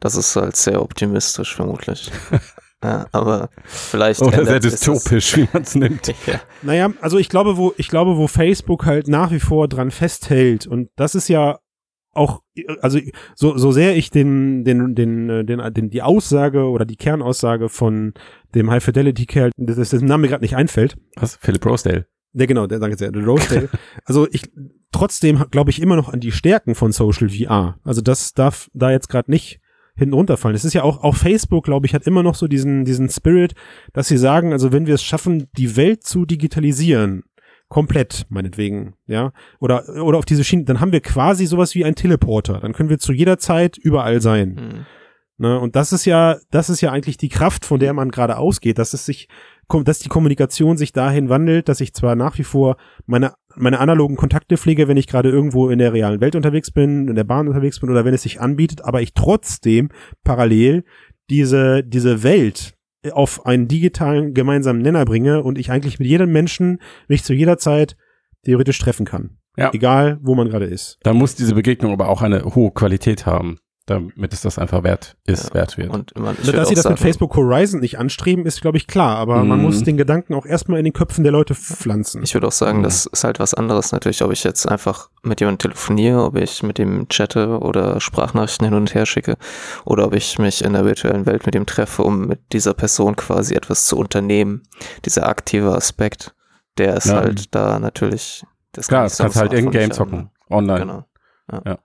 [0.00, 2.10] Das ist halt sehr optimistisch, vermutlich.
[2.82, 4.20] ja, aber vielleicht.
[4.20, 6.08] Oder sehr dystopisch, wie man es nimmt.
[6.26, 6.40] ja.
[6.62, 10.66] Naja, also ich glaube, wo, ich glaube, wo Facebook halt nach wie vor dran festhält,
[10.66, 11.60] und das ist ja
[12.14, 12.42] auch,
[12.80, 12.98] also
[13.34, 17.68] so, so sehr ich den, den, den, äh, den, den, die Aussage oder die Kernaussage
[17.68, 18.12] von
[18.54, 20.96] dem High Fidelity Kerl, das ist dessen Name mir gerade nicht einfällt.
[21.16, 21.36] Was?
[21.36, 22.06] Philip Rosedale.
[22.32, 23.68] Der genau, der danke sehr, Rosedale.
[24.04, 24.50] also ich
[24.92, 27.78] trotzdem glaube ich immer noch an die Stärken von Social VR.
[27.84, 29.60] Also das darf da jetzt gerade nicht
[29.94, 30.54] hinten runterfallen.
[30.54, 33.54] Es ist ja auch auch Facebook, glaube ich, hat immer noch so diesen diesen Spirit,
[33.92, 37.24] dass sie sagen, also wenn wir es schaffen, die Welt zu digitalisieren,
[37.68, 41.94] komplett meinetwegen, ja, oder oder auf diese Schiene, dann haben wir quasi sowas wie ein
[41.94, 42.60] Teleporter.
[42.60, 44.56] Dann können wir zu jeder Zeit überall sein.
[44.56, 44.86] Hm.
[45.42, 45.58] Ne?
[45.58, 48.78] Und das ist ja, das ist ja eigentlich die Kraft, von der man gerade ausgeht,
[48.78, 49.28] dass es sich,
[49.84, 52.76] dass die Kommunikation sich dahin wandelt, dass ich zwar nach wie vor
[53.06, 57.08] meine, meine analogen Kontakte pflege, wenn ich gerade irgendwo in der realen Welt unterwegs bin,
[57.08, 59.90] in der Bahn unterwegs bin oder wenn es sich anbietet, aber ich trotzdem
[60.24, 60.84] parallel
[61.30, 62.74] diese, diese Welt
[63.10, 67.58] auf einen digitalen gemeinsamen Nenner bringe und ich eigentlich mit jedem Menschen mich zu jeder
[67.58, 67.96] Zeit
[68.44, 69.38] theoretisch treffen kann.
[69.56, 69.70] Ja.
[69.72, 70.98] Egal, wo man gerade ist.
[71.02, 75.16] Da muss diese Begegnung aber auch eine hohe Qualität haben, damit es das einfach wert
[75.24, 75.54] ist, Ja.
[75.54, 75.90] wert wird.
[75.90, 78.86] Und man, ich Dass sie das mit sagen, Facebook Horizon nicht anstreben, ist, glaube ich,
[78.86, 79.16] klar.
[79.16, 79.64] Aber man Mhm.
[79.64, 82.22] muss den Gedanken auch erstmal in den Köpfen der Leute pflanzen.
[82.22, 82.82] Ich würde auch sagen, Mhm.
[82.84, 86.62] das ist halt was anderes natürlich, ob ich jetzt einfach mit jemandem telefoniere, ob ich
[86.62, 89.36] mit ihm chatte oder Sprachnachrichten hin und her schicke
[89.84, 93.16] oder ob ich mich in der virtuellen Welt mit ihm treffe, um mit dieser Person
[93.16, 94.62] quasi etwas zu unternehmen.
[95.04, 96.34] Dieser aktive Aspekt,
[96.78, 97.16] der ist Ja.
[97.16, 98.44] halt da natürlich.
[98.72, 100.80] Das Klar, kann das kannst halt in Smartphone Game nicht haben, zocken, online.
[100.80, 101.04] Genau.
[101.50, 101.62] Ja.
[101.66, 101.78] Ja.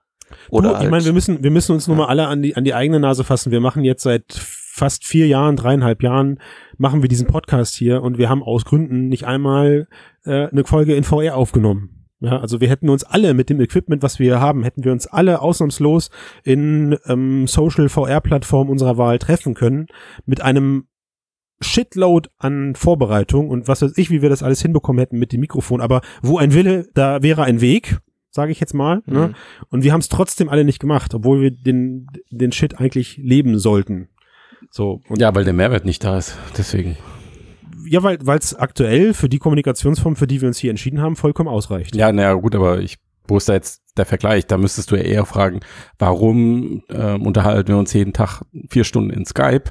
[0.50, 2.02] Oder du, ich halt, meine, wir müssen, wir müssen uns nur Ja.
[2.04, 3.52] mal alle an die, an die eigene Nase fassen.
[3.52, 6.38] Wir machen jetzt seit fast vier Jahren, dreieinhalb Jahren,
[6.76, 9.88] machen wir diesen Podcast hier und wir haben aus Gründen nicht einmal
[10.24, 12.06] äh, eine Folge in VR aufgenommen.
[12.20, 14.90] Ja, also wir hätten uns alle mit dem Equipment, was wir hier haben, hätten wir
[14.92, 16.10] uns alle ausnahmslos
[16.42, 19.86] in ähm, Social VR-Plattformen unserer Wahl treffen können,
[20.26, 20.86] mit einem
[21.60, 25.40] Shitload an Vorbereitung und was weiß ich, wie wir das alles hinbekommen hätten mit dem
[25.40, 25.80] Mikrofon.
[25.80, 27.98] Aber wo ein Wille, da wäre ein Weg,
[28.30, 29.02] sage ich jetzt mal.
[29.06, 29.28] Ne?
[29.28, 29.34] Mhm.
[29.70, 33.58] Und wir haben es trotzdem alle nicht gemacht, obwohl wir den, den Shit eigentlich leben
[33.58, 34.08] sollten.
[34.70, 35.00] So.
[35.08, 36.36] Und Ja, weil der Mehrwert nicht da ist.
[36.56, 36.96] Deswegen.
[37.86, 41.48] ja, weil es aktuell für die Kommunikationsform, für die wir uns hier entschieden haben, vollkommen
[41.48, 41.94] ausreicht.
[41.96, 44.46] Ja, naja, gut, aber ich, wo ist da jetzt der Vergleich?
[44.46, 45.60] Da müsstest du ja eher fragen,
[45.98, 49.64] warum ähm, unterhalten wir uns jeden Tag vier Stunden in Skype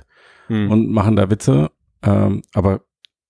[0.48, 0.72] Hm.
[0.72, 1.72] und machen da Witze,
[2.04, 2.82] ähm, aber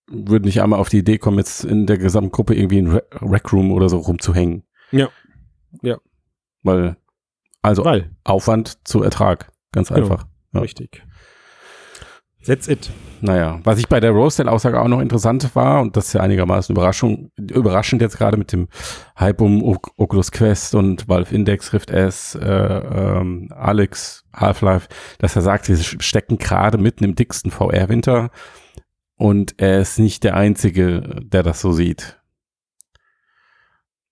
[0.07, 3.03] würden nicht einmal auf die Idee kommen, jetzt in der gesamten Gruppe irgendwie in Re
[3.23, 4.61] Rec Room oder so rumzuhängen.
[4.91, 5.10] Ja.
[5.82, 5.97] Ja.
[6.63, 6.97] Weil,
[7.62, 10.02] also weil, Aufwand zu Ertrag, ganz Genau.
[10.02, 10.28] einfach.
[10.54, 10.62] Ja.
[10.62, 11.04] richtig.
[12.45, 12.89] That's it.
[13.19, 16.73] Naja, was ich bei der Rosedale-Aussage auch noch interessant war, und das ist ja einigermaßen
[16.73, 18.69] Überraschung, überraschend jetzt gerade mit dem
[19.19, 24.88] Hype um O- Oculus Quest und Valve Index, Rift S, äh, ähm, Alex, Half-Life,
[25.19, 28.30] dass er sagt, wir stecken gerade mitten im dicksten VR-Winter
[29.17, 32.17] und er ist nicht der Einzige, der das so sieht.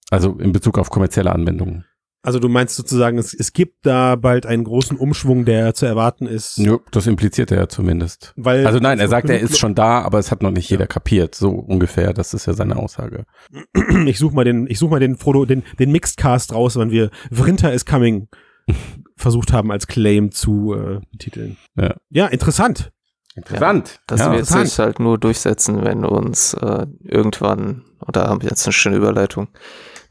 [0.09, 1.85] Also in Bezug auf kommerzielle Anwendungen.
[2.25, 6.25] Also du meinst sozusagen, es, es gibt da bald einen großen Umschwung, der zu erwarten
[6.25, 6.57] ist.
[6.57, 8.33] Ja, das impliziert er ja zumindest.
[8.35, 10.87] Weil, Also nein, er sagt, er ist schon da, aber es hat noch nicht jeder
[10.87, 12.13] kapiert, so ungefähr.
[12.13, 13.25] Das ist ja seine Aussage.
[14.07, 17.11] ich suche mal den, ich suche mal den Frodo, den, den Mixedcast raus, wann wir
[17.29, 18.27] Winter is Coming
[19.15, 21.57] versucht haben als Claim zu äh, betiteln.
[21.79, 21.95] Ja.
[22.09, 22.91] ja, interessant.
[23.35, 23.99] Interessant.
[24.07, 24.31] Das ja.
[24.31, 28.73] wird sich halt nur durchsetzen, wenn uns äh, irgendwann, und da haben wir jetzt eine
[28.73, 29.49] schöne Überleitung,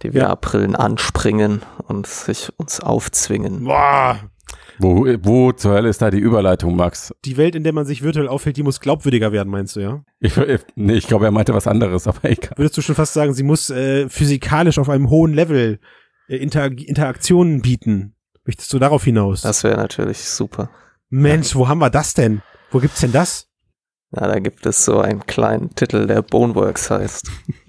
[0.04, 0.28] die Ja.
[0.28, 3.64] VR-Brillen anspringen und sich uns aufzwingen.
[3.64, 4.20] Boah,
[4.78, 7.12] Wo, wo zur Hölle ist da die Überleitung, Max?
[7.24, 10.04] die Welt, in der man sich virtuell aufhält, die muss glaubwürdiger werden, meinst du, ja?
[10.20, 10.34] Ich,
[10.74, 12.52] nee, ich glaube, er meinte was anderes, aber egal.
[12.56, 15.78] Würdest du schon fast sagen, sie muss äh, physikalisch auf einem hohen Level
[16.28, 18.14] äh, Inter Interaktionen bieten?
[18.44, 19.42] Möchtest du darauf hinaus?
[19.42, 20.70] Das wäre natürlich super.
[21.08, 22.42] Mensch, wo haben wir das denn?
[22.70, 23.48] Wo gibt's denn das?
[24.10, 27.30] Ja, da gibt es so einen kleinen Titel, der Boneworks heißt.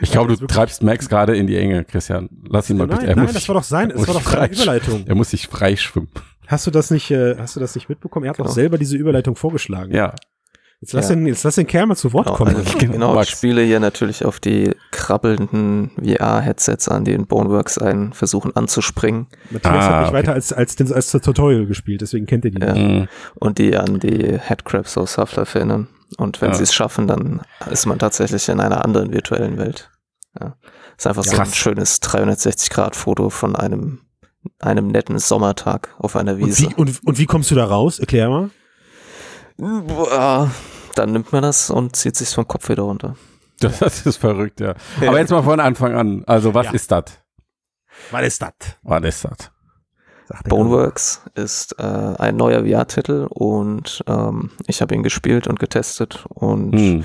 [0.00, 2.28] Ich glaube, du treibst Max gerade in die Enge, Christian.
[2.48, 3.10] Lass ihn mal nein, bitte.
[3.10, 5.04] Er nein, das war doch sein, das war doch seine Überleitung.
[5.06, 6.08] Er muss sich freischwimmen.
[6.46, 8.24] Hast du das nicht, äh, hast du das nicht mitbekommen?
[8.26, 8.54] Er hat doch Genau.
[8.54, 9.92] selber diese Überleitung vorgeschlagen.
[9.94, 10.14] Ja.
[10.80, 11.14] Jetzt lass, Ja.
[11.14, 12.54] den, jetzt lass den Kerl mal zu Wort Genau, kommen.
[12.56, 13.28] also, Genau, genau, Max.
[13.28, 19.26] ich spiele hier natürlich auf die krabbelnden VR-Headsets an, die in Boneworks einen versuchen anzuspringen
[19.50, 20.16] Matthias Ah, hat nicht okay.
[20.18, 22.72] weiter als, als, den, als das Tutorial gespielt, deswegen kennt er die Ja.
[22.74, 22.86] nicht.
[23.02, 23.08] Mhm.
[23.36, 25.88] und die an die Headcrabs aus Half-Life erinnern.
[26.18, 26.54] Und wenn Ja.
[26.56, 29.90] sie es schaffen, dann ist man tatsächlich in einer anderen virtuellen Welt.
[30.38, 30.56] Ja.
[30.98, 31.56] Ist einfach so ein Krass.
[31.56, 34.00] schönes 360-Grad-Foto von einem,
[34.60, 36.68] einem netten Sommertag auf einer Und Wiese.
[36.70, 37.98] wie, und, und wie kommst du da raus?
[37.98, 38.50] Erklär mal.
[39.58, 43.16] Dann nimmt man das und zieht sich vom Kopf wieder runter.
[43.60, 44.74] Das ist verrückt, ja.
[45.00, 46.24] Aber jetzt mal von Anfang an.
[46.26, 46.72] Also, was Ja.
[46.72, 47.04] ist das?
[48.10, 48.52] Was ist das?
[48.82, 49.50] Was ist das?
[50.48, 56.72] Boneworks ist äh, ein neuer VR-Titel und ähm, ich habe ihn gespielt und getestet und
[56.72, 57.04] Hm.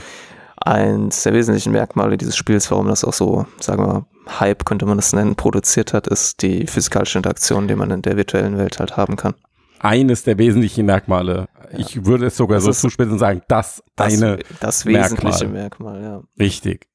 [0.57, 4.05] eins der wesentlichen Merkmale dieses Spiels, warum das auch so, sagen wir,
[4.39, 8.17] Hype könnte man das nennen, produziert hat, ist die physikalische Interaktion, die man in der
[8.17, 9.35] virtuellen Welt halt haben kann.
[9.79, 11.47] Eines der wesentlichen Merkmale.
[11.77, 15.03] Ich würde es sogar Das so zuspitzen und sagen, das, Das, eine das Merkmal.
[15.03, 16.23] wesentliche Merkmal, ja.
[16.39, 16.88] richtig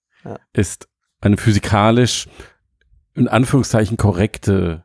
[0.53, 0.89] ist
[1.21, 2.29] eine physikalisch
[3.15, 4.85] in Anführungszeichen korrekte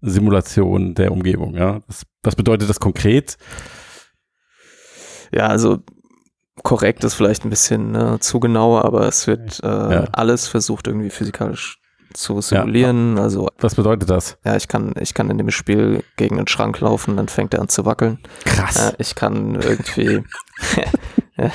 [0.00, 1.56] Simulation der Umgebung.
[1.56, 3.36] Ja, das, was bedeutet das konkret?
[5.32, 5.78] Ja, also
[6.62, 10.04] korrekt ist vielleicht ein bisschen ne, zu genau, aber es wird äh, Ja.
[10.12, 11.80] alles versucht irgendwie physikalisch
[12.16, 13.18] zu simulieren.
[13.18, 14.38] Also Was bedeutet das?
[14.44, 17.60] ja, ich kann, ich kann in dem Spiel gegen einen Schrank laufen, dann fängt er
[17.60, 18.18] an zu wackeln.
[18.44, 18.76] Krass.
[18.76, 20.22] Ja, ich kann irgendwie,
[21.36, 21.50] Kann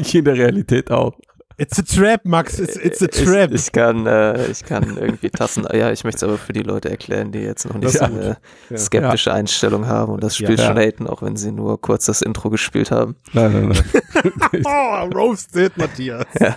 [0.00, 1.14] ich in der Realität auch.
[1.58, 2.58] It's a trap, Max.
[2.58, 3.50] It's, it's a trap.
[3.50, 5.66] Ich, ich kann, äh, ich kann irgendwie Tassen.
[5.72, 8.36] Ja, ich möchte es aber für die Leute erklären, die jetzt noch nicht eine
[8.68, 8.76] Ja.
[8.76, 10.66] skeptische Einstellung haben und das Spiel Ja.
[10.66, 13.16] schon haten, auch wenn sie nur kurz das Intro gespielt haben.
[13.32, 14.62] Nein, nein, nein.
[14.66, 16.26] Oh, roasted, Matthias.
[16.38, 16.56] Ja.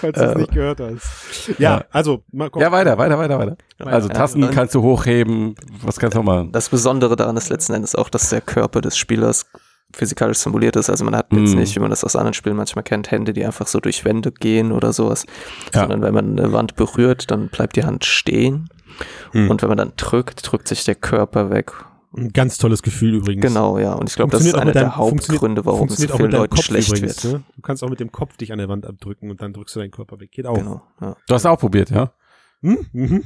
[0.00, 0.38] Falls du es Ähm.
[0.38, 1.48] nicht gehört hast.
[1.58, 1.84] Ja, Ja.
[1.92, 2.62] also, mal komm.
[2.62, 3.56] Ja, weiter, weiter, weiter, weiter.
[3.78, 5.54] Also Ja, Tasten und- kannst du hochheben.
[5.82, 6.50] Was kannst du noch machen?
[6.50, 9.46] Das Besondere daran ist letzten Endes auch, dass der Körper des Spielers
[9.92, 10.90] physikalisch simuliert ist.
[10.90, 11.58] Also man hat jetzt Mm.
[11.58, 14.32] nicht, wie man das aus anderen Spielen manchmal kennt, Hände, die einfach so durch Wände
[14.32, 15.26] gehen oder sowas.
[15.74, 15.80] Ja.
[15.80, 18.68] Sondern wenn man eine Wand berührt, dann bleibt die Hand stehen.
[19.32, 19.50] Hm.
[19.50, 21.72] Und wenn man dann drückt, drückt sich der Körper weg.
[22.16, 23.42] Ein ganz tolles Gefühl übrigens.
[23.46, 23.92] Genau, ja.
[23.92, 26.88] Und ich glaube, das ist einer der Hauptgründe, warum es so vielen Leuten Kopf schlecht
[26.88, 27.22] übrigens.
[27.24, 27.34] wird.
[27.34, 27.42] Ne?
[27.54, 29.80] Du kannst auch mit dem Kopf dich an der Wand abdrücken und dann drückst du
[29.80, 30.32] deinen Körper weg.
[30.32, 30.54] Geht auch.
[30.56, 31.16] Genau, ja.
[31.28, 32.12] Du hast auch probiert, ja?
[32.62, 32.78] Hm?
[32.92, 33.24] Mhm.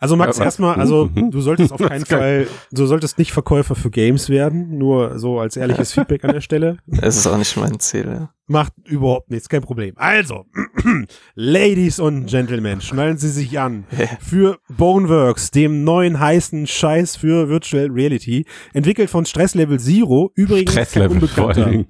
[0.00, 1.30] Also Max, Ja, erstmal, also Mhm.
[1.30, 2.04] du solltest auf Das keinen.
[2.06, 6.40] Fall, du solltest nicht Verkäufer für Games werden, nur so als ehrliches Feedback an der
[6.40, 6.78] Stelle.
[7.02, 8.30] Es ist auch nicht mein Ziel, ja.
[8.46, 9.92] Macht überhaupt nichts, kein Problem.
[9.96, 10.44] Also,
[11.34, 13.84] Ladies und Gentlemen, schnallen Sie sich an.
[14.20, 20.74] Für Boneworks, dem neuen heißen Scheiß für Virtual Reality, entwickelt von Stress Level Zero, übrigens
[20.74, 21.84] kein Stresslevel Unbekannter.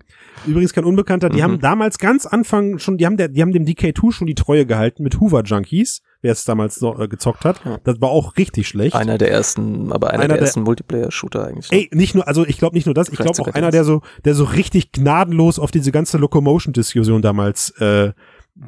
[0.46, 1.42] Übrigens kein Unbekannter, die Mhm.
[1.42, 4.64] haben damals ganz Anfang schon, die haben, der, die haben dem DK2 schon die Treue
[4.66, 7.60] gehalten mit Hoover Junkies, wer es damals noch äh, gezockt hat.
[7.64, 7.78] Ja.
[7.84, 8.94] Das war auch richtig schlecht.
[8.94, 11.70] Einer der ersten, aber einer, Einer der der- ersten Multiplayer-Shooter eigentlich.
[11.70, 11.78] ne?
[11.78, 14.02] Ey, nicht nur, also ich glaube nicht nur das, ich glaube auch einer, der so,
[14.24, 18.12] der so richtig gnadenlos auf diese ganze Locomotion-Diskussion damals äh,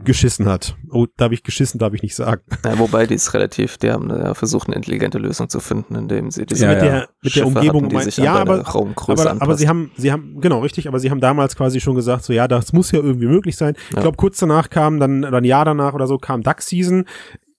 [0.05, 0.77] geschissen hat.
[0.91, 2.41] Oh, darf ich geschissen, darf ich nicht sagen.
[2.65, 6.31] Ja, wobei die ist relativ, die haben ja versucht, eine intelligente Lösung zu finden, indem
[6.31, 9.43] sie diese Ja, mit der, mit der Umgebung, hatten, die sich ja, aber, Raumgröße aber,
[9.43, 12.33] aber sie haben, sie haben, genau, richtig, aber sie haben damals quasi schon gesagt, so,
[12.33, 13.75] ja, das muss ja irgendwie möglich sein.
[13.91, 14.03] Ich Ja.
[14.03, 17.05] glaube, kurz danach kam dann, oder ein Jahr danach oder so, kam Duck Season.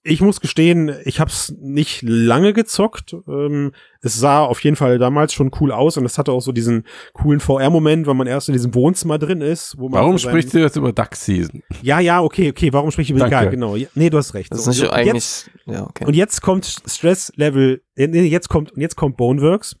[0.06, 3.16] Ich muss gestehen, ich habe es nicht lange gezockt.
[3.26, 6.52] Ähm, es sah auf jeden Fall damals schon cool aus und es hatte auch so
[6.52, 9.78] diesen coolen VR-Moment, wenn man erst in diesem Wohnzimmer drin ist.
[9.78, 11.62] Wo man Warum sprichst du jetzt über Duck Season?
[11.80, 13.36] Ja, ja, okay, okay, warum spreche ich über Danke.
[13.36, 13.76] egal, genau.
[13.76, 14.52] Ja, nee, du hast recht.
[14.52, 16.04] Das ist So, nicht und eigentlich, Jetzt, ja, okay.
[16.04, 19.76] und jetzt kommt Stress Level, äh, nee, jetzt kommt, und jetzt kommt Boneworks.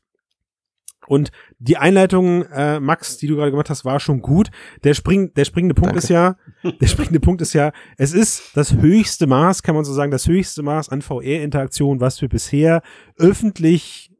[1.06, 1.32] Und
[1.66, 4.50] die Einleitung, äh, Max, die du gerade gemacht hast, war schon gut.
[4.84, 5.98] Der, spring, der springende Punkt Danke.
[5.98, 6.36] ist ja,
[6.80, 10.26] der springende Punkt ist ja, es ist das höchste Maß, kann man so sagen, das
[10.26, 12.82] höchste Maß an VR-Interaktion, was wir bisher
[13.18, 14.10] öffentlich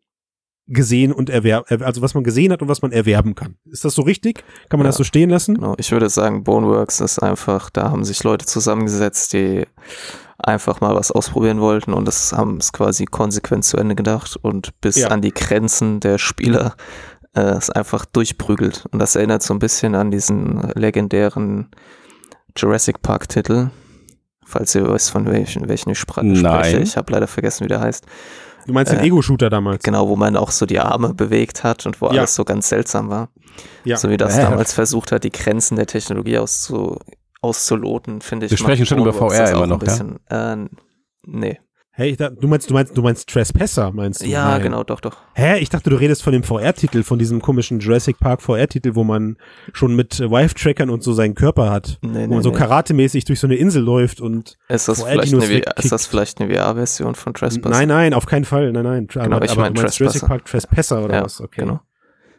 [0.66, 3.56] gesehen und erwerben, also was man gesehen hat und was man erwerben kann.
[3.70, 4.42] Ist das so richtig?
[4.70, 4.88] Kann man Ja.
[4.88, 5.56] das so stehen lassen?
[5.56, 5.74] Genau.
[5.76, 9.66] Ich würde sagen, Boneworks ist einfach, da haben sich Leute zusammengesetzt, die
[10.38, 14.78] einfach mal was ausprobieren wollten und das haben es quasi konsequent zu Ende gedacht und
[14.80, 15.08] bis Ja.
[15.08, 16.74] an die Grenzen der Spieler
[17.34, 18.86] äh, es einfach durchprügelt.
[18.90, 21.68] Und das erinnert so ein bisschen an diesen legendären
[22.56, 23.70] Jurassic Park Titel.
[24.46, 26.36] Falls ihr wisst, von welchen, welchen ich spra- Nein.
[26.64, 26.80] spreche.
[26.80, 28.04] Ich habe leider vergessen, wie der heißt.
[28.66, 29.82] Du meinst den Äh, Ego-Shooter damals?
[29.82, 32.12] Genau, wo man auch so die Arme bewegt hat und wo Ja.
[32.20, 33.28] alles so ganz seltsam war.
[33.84, 33.96] Ja.
[33.96, 34.42] So wie das Äh.
[34.42, 36.98] damals versucht hat, die Grenzen der Technologie auszu,
[37.42, 38.52] auszuloten, finde ich.
[38.52, 39.84] Wir sprechen schon über VR immer ein noch, ja?
[39.84, 40.56] bisschen, Äh,
[41.26, 41.60] nee.
[41.96, 44.26] Hey, ich dachte, du meinst, du meinst, du meinst Trespasser, meinst du?
[44.26, 44.62] Ja, Nein.
[44.64, 45.18] genau, doch, doch.
[45.34, 45.60] Hä?
[45.60, 49.36] Ich dachte, du redest von dem VR-Titel, von diesem komischen Jurassic Park VR-Titel, wo man
[49.72, 51.98] schon mit äh, Wife-Trackern und so seinen Körper hat.
[52.02, 52.56] Nee, wo nee, man so nee.
[52.56, 56.52] karatemäßig durch so eine Insel läuft und Ist das, vielleicht eine, ist das vielleicht eine
[56.52, 57.70] VR-Version von Trespass?
[57.70, 58.72] Nein, nein, auf keinen Fall.
[58.72, 59.06] Nein, nein.
[59.06, 60.18] Genau, aber, ich aber mein du meinst Trespasser.
[60.18, 61.40] Jurassic Park Trespasser oder Ja, was?
[61.40, 61.60] Okay.
[61.60, 61.80] genau.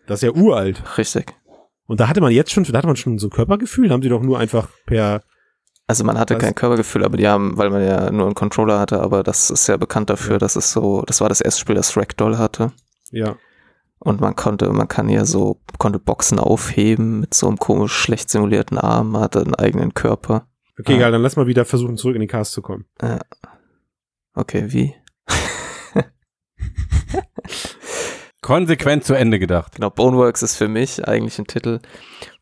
[0.06, 0.84] Das ist ja uralt.
[0.98, 1.34] Richtig.
[1.88, 4.10] Und da hatte man jetzt schon, da hatte man schon so ein Körpergefühl, haben die
[4.10, 5.22] doch nur einfach per
[5.88, 9.02] Also man hatte kein Körpergefühl, aber die haben, weil man ja nur einen Controller hatte,
[9.02, 11.96] aber das ist ja bekannt dafür, dass es so, das war das erste Spiel, das
[11.96, 12.72] Ragdoll hatte.
[13.12, 13.36] ja.
[14.00, 18.30] Und man konnte, man kann ja so, konnte Boxen aufheben mit so einem komisch schlecht
[18.30, 20.48] simulierten Arm, hatte einen eigenen Körper.
[20.78, 20.96] Okay, Ah.
[20.98, 22.86] egal, dann lass mal wieder versuchen, zurück in den Cast zu kommen.
[24.36, 24.94] Okay, wie?
[28.42, 29.76] Konsequent zu Ende gedacht.
[29.76, 31.80] Genau, Boneworks ist für mich eigentlich ein Titel,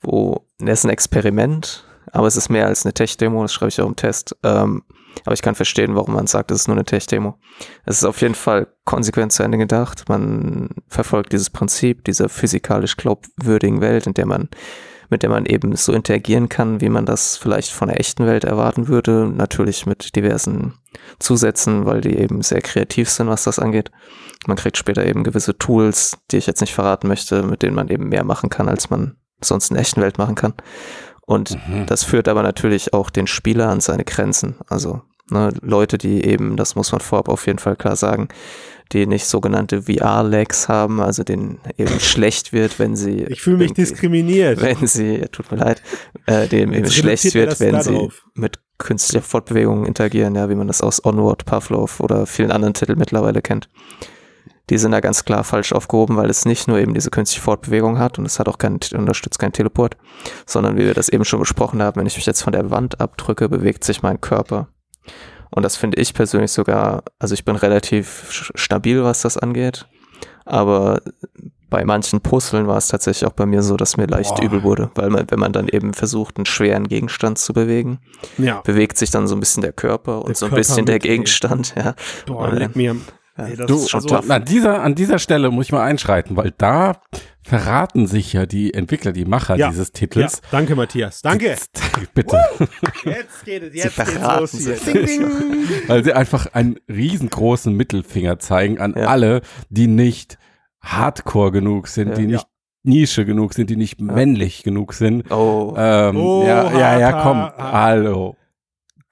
[0.02, 3.82] wo, es ist ein Experiment, aber es ist mehr als eine Tech-Demo, das schreibe ich
[3.82, 4.38] auch im Test.
[4.44, 4.84] Ähm,
[5.26, 7.38] aber ich kann verstehen, warum man sagt, es ist nur eine Tech-Demo.
[7.86, 10.08] Es ist auf jeden Fall konsequent zu Ende gedacht.
[10.10, 14.50] Man verfolgt dieses Prinzip dieser physikalisch glaubwürdigen Welt, in der man,
[15.10, 18.44] mit der man eben so interagieren kann, wie man das vielleicht von der echten Welt
[18.44, 19.28] erwarten würde.
[19.34, 20.76] Natürlich mit diversen
[21.18, 23.90] Zusätzen, weil die eben sehr kreativ sind, was das angeht.
[24.46, 27.90] Man kriegt später eben gewisse Tools, die ich jetzt nicht verraten möchte, mit denen man
[27.90, 30.54] eben mehr machen kann, als man sonst in der echten Welt machen kann.
[31.26, 31.86] Und Mhm.
[31.86, 34.56] das führt aber natürlich auch den Spieler an seine Grenzen.
[34.68, 38.28] Also ne, Leute, die eben, das muss man vorab auf jeden Fall klar sagen,
[38.92, 43.74] die nicht sogenannte VR-Lags haben, also denen eben schlecht wird, wenn sie Ich fühle mich
[43.74, 44.62] diskriminiert.
[44.62, 45.82] wenn sie, tut mir leid,
[46.26, 48.24] äh, dem eben schlecht wird, wenn sie drauf.
[48.36, 53.00] mit künstlicher Fortbewegung interagieren, ja, wie man das aus Onward, Pavlov oder vielen anderen Titeln
[53.00, 53.70] mittlerweile kennt.
[54.70, 58.00] Die sind da ganz klar falsch aufgehoben, weil es nicht nur eben diese künstliche Fortbewegung
[58.00, 59.98] hat und es hat auch keinen, unterstützt keinen Teleport,
[60.46, 63.02] sondern wie wir das eben schon besprochen haben, wenn ich mich jetzt von der Wand
[63.02, 64.68] abdrücke, bewegt sich mein Körper.
[65.50, 69.86] Und das finde ich persönlich sogar, also ich bin relativ stabil, was das angeht,
[70.46, 71.02] aber
[71.70, 74.44] bei manchen Puzzeln war es tatsächlich auch bei mir so, dass mir leicht Boah.
[74.44, 78.00] übel wurde, weil man, wenn man dann eben versucht, einen schweren Gegenstand zu bewegen,
[78.38, 78.62] ja.
[78.62, 81.00] bewegt sich dann so ein bisschen der Körper und der so ein Körper bisschen der
[81.00, 81.96] Gegenstand, ja.
[82.28, 82.96] Boah, leck mir
[83.38, 87.02] ja, Ey, du, also, an dieser, an dieser Stelle muss ich mal einschreiten, weil da
[87.44, 90.42] verraten sich ja die Entwickler, die Macher ja, dieses Titels.
[90.44, 91.22] Ja, danke, Matthias.
[91.22, 91.48] Danke.
[91.48, 91.82] Jetzt,
[92.14, 92.38] bitte.
[93.06, 94.76] jetzt geht es, jetzt geht's los hier.
[94.76, 95.24] Ding, ding.
[95.88, 99.08] Weil sie einfach einen riesengroßen Mittelfinger zeigen an ja.
[99.08, 100.38] alle, die nicht
[100.82, 102.46] Hardcore genug sind, die nicht
[102.84, 105.32] Nische genug sind, die nicht männlich genug sind.
[105.32, 105.74] Oh.
[105.78, 108.36] Ähm, oh, ja, ja, ja, komm, hallo.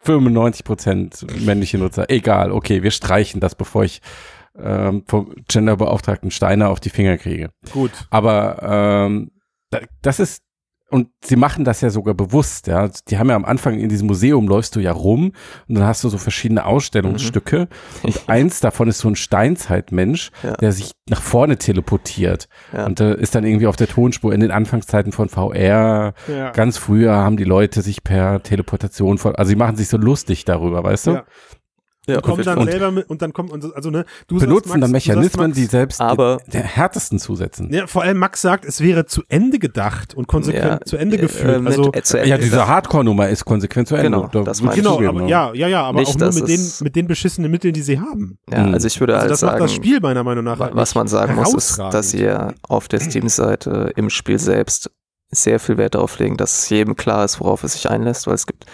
[0.06, 2.10] 95% männliche Nutzer.
[2.10, 4.02] Egal, okay, wir streichen das, bevor ich
[4.58, 7.52] ähm, vom Genderbeauftragten Steiner auf die Finger kriege.
[7.72, 7.92] Gut.
[8.10, 9.32] Aber ähm,
[10.02, 10.44] das ist
[10.92, 12.90] und sie machen das ja sogar bewusst, ja.
[13.08, 15.32] Die haben ja am Anfang in diesem Museum läufst du ja rum
[15.68, 17.68] und dann hast du so verschiedene Ausstellungsstücke mhm.
[18.04, 20.54] und eins davon ist so ein Steinzeitmensch, ja.
[20.58, 22.86] der sich nach vorne teleportiert ja.
[22.86, 26.14] und äh, ist dann irgendwie auf der Tonspur in den Anfangszeiten von VR.
[26.28, 26.52] Ja.
[26.52, 30.84] Ganz früher haben die Leute sich per Teleportation, also sie machen sich so lustig darüber,
[30.84, 31.24] weißt du?
[32.08, 34.70] Ja, und kommen dann und selber mit und dann kommt und also ne, du benutzen
[34.70, 37.72] sagst, Max, dann Mechanismen, Max, die selbst aber der härtesten zusetzen.
[37.72, 41.18] Ja, vor allem Max sagt, es wäre zu Ende gedacht und konsequent ja, zu Ende
[41.18, 41.64] äh, geführt.
[41.64, 44.18] Äh, also äh, ja, diese Hardcore-Nummer ist konsequent zu Ende.
[44.18, 46.96] Genau, da das genau aber, ja, ja, ja, aber Nicht, auch nur mit den mit
[46.96, 48.40] den beschissenen Mitteln, die sie haben.
[48.52, 50.76] Ja, also ich würde also halt das sagen, macht das Spiel meiner Meinung nach halt
[50.76, 54.90] was man sagen muss, ist, dass ihr auf der Steam-Seite im Spiel selbst
[55.30, 58.48] sehr viel Wert darauf legen, dass jedem klar ist, worauf es sich einlässt, weil es
[58.48, 58.66] gibt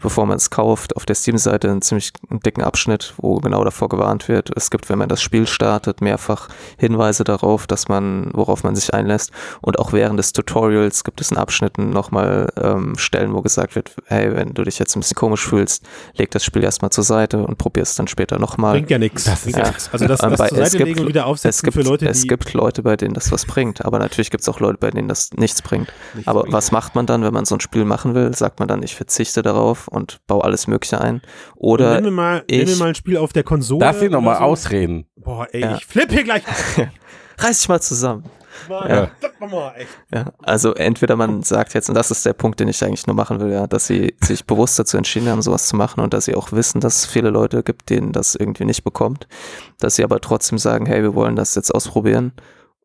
[0.00, 4.28] bevor man es kauft, auf der Steam-Seite einen ziemlich dicken Abschnitt, wo genau davor gewarnt
[4.28, 4.50] wird.
[4.56, 8.94] Es gibt, wenn man das Spiel startet, mehrfach Hinweise darauf, dass man, worauf man sich
[8.94, 9.32] einlässt.
[9.60, 13.96] Und auch während des Tutorials gibt es in Abschnitten nochmal ähm, Stellen, wo gesagt wird,
[14.06, 15.84] hey, wenn du dich jetzt ein bisschen komisch fühlst,
[16.14, 18.74] leg das Spiel erstmal zur Seite und probier es dann später nochmal.
[18.74, 19.26] Bringt ja nichts.
[19.46, 19.72] Ja.
[19.92, 22.52] Also das, das zur Seite legen und wieder aufsetzen es gibt, für Leute, Es gibt
[22.52, 25.30] Leute, bei denen das was bringt, aber natürlich gibt es auch Leute, bei denen das
[25.32, 25.92] nichts bringt.
[26.14, 26.52] Nichts aber bringt.
[26.52, 28.34] was macht man dann, wenn man so ein Spiel machen will?
[28.34, 31.22] Sagt man dann, ich verzichte darauf und baue alles Mögliche ein.
[31.56, 33.80] Oder nehmen wir mal, ich, nehmen wir mal ein Spiel auf der Konsole.
[33.80, 34.44] Darf ich nochmal so?
[34.44, 35.06] ausreden?
[35.16, 35.76] Boah, ey, ja.
[35.76, 36.42] ich flippe hier gleich.
[37.38, 38.24] Reiß dich mal zusammen.
[38.68, 39.10] Ja.
[40.12, 40.32] ja.
[40.42, 43.40] Also entweder man sagt jetzt, und das ist der Punkt, den ich eigentlich nur machen
[43.40, 46.34] will, ja, dass sie sich bewusst dazu entschieden haben, sowas zu machen und dass sie
[46.34, 49.28] auch wissen, dass es viele Leute gibt, denen das irgendwie nicht bekommt,
[49.78, 52.32] dass sie aber trotzdem sagen, hey, wir wollen das jetzt ausprobieren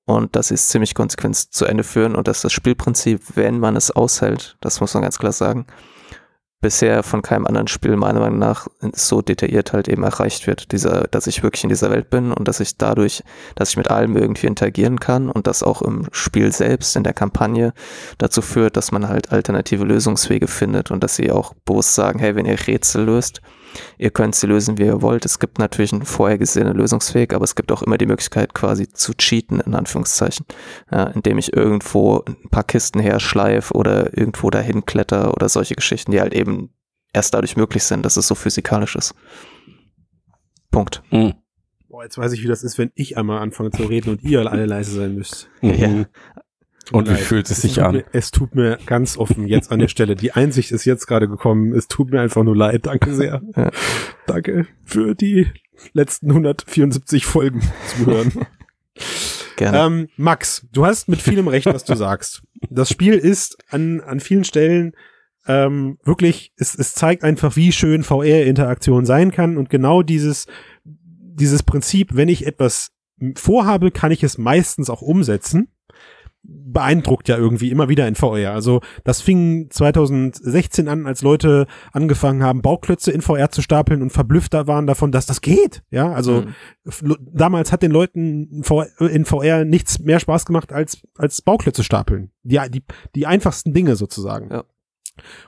[0.05, 3.75] und dass sie es ziemlich konsequent zu Ende führen und dass das Spielprinzip, wenn man
[3.75, 5.65] es aushält, das muss man ganz klar sagen,
[6.63, 10.71] bisher von keinem anderen Spiel meiner Meinung nach so detailliert halt eben erreicht wird.
[10.71, 13.21] Dieser, dass ich wirklich in dieser Welt bin und dass ich dadurch,
[13.55, 17.13] dass ich mit allem irgendwie interagieren kann und das auch im Spiel selbst, in der
[17.13, 17.73] Kampagne
[18.17, 22.35] dazu führt, dass man halt alternative Lösungswege findet und dass sie auch bewusst sagen, hey,
[22.35, 23.41] wenn ihr Rätsel löst,
[23.97, 25.25] Ihr könnt sie lösen, wie ihr wollt.
[25.25, 29.13] Es gibt natürlich einen vorhergesehenen Lösungsweg, aber es gibt auch immer die Möglichkeit, quasi zu
[29.13, 30.45] cheaten, in Anführungszeichen,
[30.91, 36.11] ja, indem ich irgendwo ein paar Kisten herschleife oder irgendwo dahin kletter oder solche Geschichten,
[36.11, 36.69] die halt eben
[37.13, 39.13] erst dadurch möglich sind, dass es so physikalisch ist.
[40.71, 41.03] Punkt.
[41.11, 41.33] Mhm.
[41.87, 44.49] Boah, jetzt weiß ich, wie das ist, wenn ich einmal anfange zu reden und ihr
[44.51, 45.47] alle leise sein müsst.
[45.61, 45.73] Mhm.
[45.75, 46.05] Ja.
[46.91, 47.95] Und wie fühlt es sich an?
[47.95, 50.15] Mir, es tut mir ganz offen jetzt an der Stelle.
[50.15, 51.73] Die Einsicht ist jetzt gerade gekommen.
[51.73, 52.85] Es tut mir einfach nur leid.
[52.85, 53.41] Danke sehr.
[53.55, 53.71] Ja.
[54.27, 55.47] Danke für die
[55.93, 58.31] letzten 174 Folgen zuhören.
[59.55, 59.79] Gerne.
[59.79, 62.41] Ähm, Max, du hast mit vielem recht, was du sagst.
[62.69, 64.93] Das Spiel ist an, an vielen Stellen
[65.45, 70.47] ähm, wirklich, es, es zeigt einfach, wie schön VR-Interaktion sein kann und genau dieses,
[70.83, 72.91] dieses Prinzip, wenn ich etwas
[73.35, 75.72] vorhabe, kann ich es meistens auch umsetzen
[76.43, 78.51] beeindruckt ja irgendwie immer wieder in VR.
[78.51, 84.11] Also das fing 2016 an, als Leute angefangen haben, Bauklötze in VR zu stapeln und
[84.11, 85.83] verblüffter waren davon, dass das geht.
[85.89, 86.43] Ja, also
[86.83, 87.15] mhm.
[87.31, 88.63] damals hat den Leuten
[88.99, 92.31] in VR nichts mehr Spaß gemacht als als Bauklötze stapeln.
[92.43, 92.83] Die die
[93.15, 94.49] die einfachsten Dinge sozusagen.
[94.51, 94.63] Ja.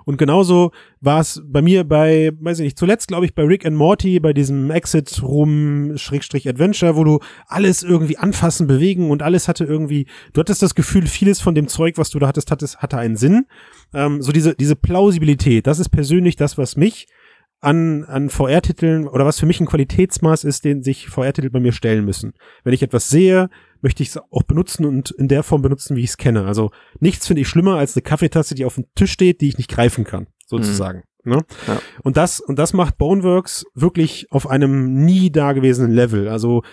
[0.05, 3.65] Und genauso war es bei mir bei, weiß ich nicht, zuletzt glaube ich bei Rick
[3.65, 9.23] and Morty, bei diesem Exit Room Schrägstrich Adventure, wo du alles irgendwie anfassen, bewegen und
[9.23, 12.51] alles hatte irgendwie, du hattest das Gefühl, vieles von dem Zeug, was du da hattest,
[12.51, 13.45] hattest hatte einen Sinn.
[13.93, 17.07] Ähm, so diese, diese Plausibilität, das ist persönlich das, was mich
[17.61, 21.71] an, an VR-Titeln oder was für mich ein Qualitätsmaß ist, den sich VR-Titel bei mir
[21.71, 22.33] stellen müssen.
[22.63, 23.49] Wenn ich etwas sehe,
[23.85, 26.45] möchte ich es auch benutzen und in der Form benutzen, wie ich es kenne.
[26.45, 29.59] Also nichts finde ich schlimmer als eine Kaffeetasse, die auf dem Tisch steht, die ich
[29.59, 31.03] nicht greifen kann, sozusagen.
[31.23, 31.43] Ne?
[31.67, 31.79] Ja.
[32.01, 36.27] Und das und das macht Boneworks wirklich auf einem nie dagewesenen Level.
[36.29, 36.63] Also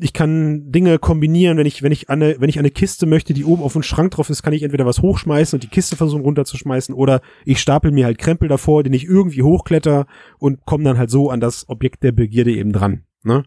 [0.00, 3.44] ich kann Dinge kombinieren, wenn ich wenn ich eine wenn ich eine Kiste möchte, die
[3.44, 6.22] oben auf dem Schrank drauf ist, kann ich entweder was hochschmeißen und die Kiste versuchen
[6.22, 10.06] runterzuschmeißen oder ich stapel mir halt Krempel davor, den ich irgendwie hochkletter
[10.38, 13.04] und komme dann halt so an das Objekt der Begierde eben dran.
[13.24, 13.42] Ne?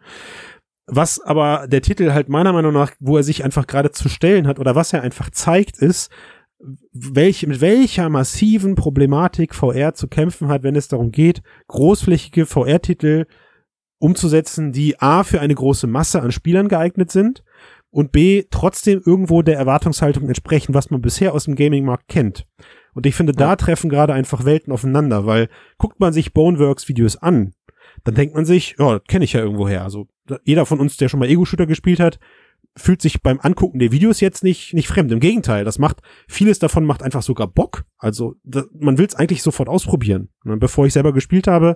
[0.94, 4.46] Was aber der Titel halt meiner Meinung nach, wo er sich einfach gerade zu stellen
[4.46, 6.12] hat oder was er einfach zeigt, ist,
[6.92, 13.26] welch, mit welcher massiven Problematik VR zu kämpfen hat, wenn es darum geht, großflächige VR-Titel
[14.00, 17.42] umzusetzen, die A für eine große Masse an Spielern geeignet sind
[17.90, 22.46] und B trotzdem irgendwo der Erwartungshaltung entsprechen, was man bisher aus dem Gaming-Markt kennt.
[22.94, 27.54] Und ich finde, da treffen gerade einfach Welten aufeinander, weil guckt man sich Boneworks-Videos an,
[28.04, 29.84] dann denkt man sich, ja, das kenne ich ja irgendwoher.
[29.84, 30.08] Also
[30.44, 32.20] jeder von uns, der schon mal Ego-Shooter gespielt hat,
[32.78, 35.12] fühlt sich beim Angucken der Videos jetzt nicht, nicht fremd.
[35.12, 37.84] Im Gegenteil, das macht, vieles davon macht einfach sogar Bock.
[37.98, 40.30] Also da, man will es eigentlich sofort ausprobieren.
[40.46, 41.76] Und bevor ich selber gespielt habe,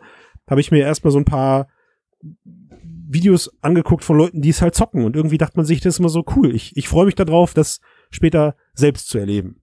[0.49, 1.67] habe ich mir erstmal so ein paar
[3.07, 5.03] Videos angeguckt von Leuten, die es halt zocken.
[5.03, 6.55] Und irgendwie dachte man sich, das ist immer so cool.
[6.55, 9.61] Ich, ich freue mich darauf, das später selbst zu erleben.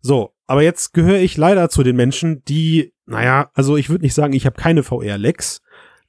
[0.00, 4.14] So, aber jetzt gehöre ich leider zu den Menschen, die, naja, also ich würde nicht
[4.14, 5.62] sagen, ich habe keine VR-Lex,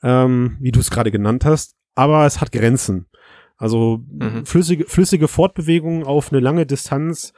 [0.04, 3.08] ähm, wie du es gerade genannt hast, aber es hat Grenzen.
[3.58, 4.46] Also Mhm.
[4.46, 7.34] flüssige, flüssige Fortbewegung auf eine lange Distanz.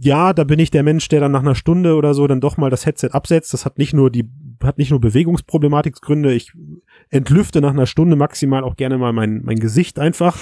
[0.00, 2.56] Ja, da bin ich der Mensch, der dann nach einer Stunde oder so dann doch
[2.56, 3.52] mal das Headset absetzt.
[3.52, 4.28] Das hat nicht nur die,
[4.62, 6.32] hat nicht nur Bewegungsproblematikgründe.
[6.32, 6.52] Ich
[7.10, 10.36] entlüfte nach einer Stunde maximal auch gerne mal mein, mein Gesicht einfach.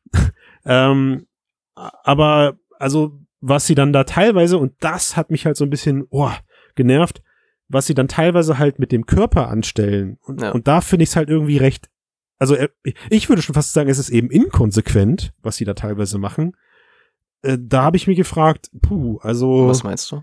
[0.64, 1.26] ähm,
[1.74, 6.04] aber also, was sie dann da teilweise, und das hat mich halt so ein bisschen
[6.10, 6.30] oh,
[6.74, 7.22] genervt,
[7.68, 10.18] was sie dann teilweise halt mit dem Körper anstellen.
[10.22, 10.52] Und, Ja.
[10.52, 11.88] und da finde ich es halt irgendwie recht,
[12.38, 12.68] also äh,
[13.10, 16.52] ich würde schon fast sagen, es ist eben inkonsequent, was sie da teilweise machen.
[17.42, 19.68] Äh, da habe ich mich gefragt, puh, also.
[19.68, 20.22] Was meinst du?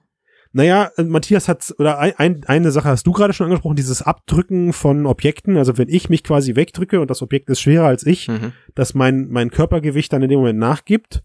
[0.54, 4.74] Naja, äh, Matthias hat, oder ein, eine Sache hast du gerade schon angesprochen, dieses Abdrücken
[4.74, 5.56] von Objekten.
[5.58, 8.52] Also wenn ich mich quasi wegdrücke und das Objekt ist schwerer als ich, Mhm.
[8.76, 11.24] dass mein, mein Körpergewicht dann in dem Moment nachgibt.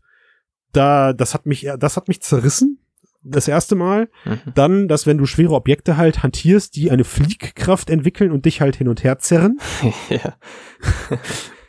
[0.72, 2.78] Da, das hat mich, das hat mich zerrissen.
[3.28, 4.08] Das erste Mal.
[4.24, 4.40] Mhm.
[4.54, 8.76] Dann, dass wenn du schwere Objekte halt hantierst, die eine Fliehkraft entwickeln und dich halt
[8.76, 9.58] hin und her zerren.
[10.08, 10.36] ja.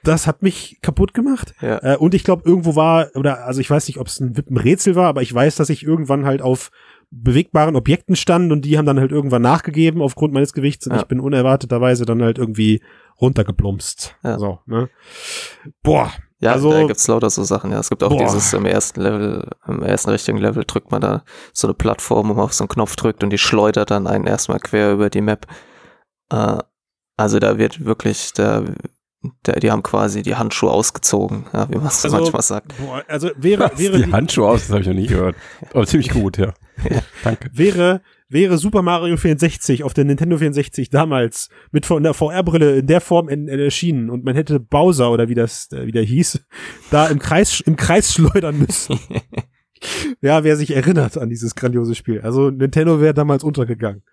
[0.04, 1.54] Das hat mich kaputt gemacht.
[1.62, 1.94] Ja.
[1.94, 4.96] Äh, und ich glaube, irgendwo war, oder also ich weiß nicht, ob es ein Wippenrätsel
[4.96, 6.70] war, aber ich weiß, dass ich irgendwann halt auf
[7.10, 11.00] bewegbaren Objekten stand und die haben dann halt irgendwann nachgegeben aufgrund meines Gewichts und Ja.
[11.00, 12.82] ich bin unerwarteterweise dann halt irgendwie
[13.22, 14.16] runtergeplumpst.
[14.24, 14.38] Ja.
[14.40, 14.90] So, ne?
[15.84, 16.12] Boah.
[16.40, 17.80] Ja, Also- da gibt's lauter so Sachen, ja.
[17.80, 18.20] Es gibt auch Boah.
[18.20, 21.24] dieses im ersten Level, im ersten richtigen Level drückt man da
[21.54, 24.28] so eine Plattform, wo man auf so einen Knopf drückt und die schleudert dann einen
[24.28, 25.48] erstmal quer über die Map.
[26.32, 26.58] Äh,
[27.18, 28.64] also da wird wirklich, da,
[29.48, 32.74] der, die haben quasi die Handschuhe ausgezogen, ja, wie man es Also- manchmal sagt.
[32.78, 35.36] Boah, also wäre, Was, wäre, die die, Handschuhe aus, das habe ich noch nie gehört.
[35.74, 36.54] Aber ziemlich gut, ja.
[37.24, 37.50] Danke.
[37.54, 42.88] wäre, wäre Super Mario 64 auf der Nintendo 64 damals mit von der VR-Brille in
[42.88, 46.04] der Form in, in erschienen und man hätte Bowser oder wie das äh, wie der
[46.04, 46.44] hieß,
[46.92, 49.00] da im Kreis im Kreis schleudern müssen.
[50.22, 52.22] ja, wer sich erinnert an dieses grandiose Spiel.
[52.22, 54.04] Also Nintendo wäre damals untergegangen.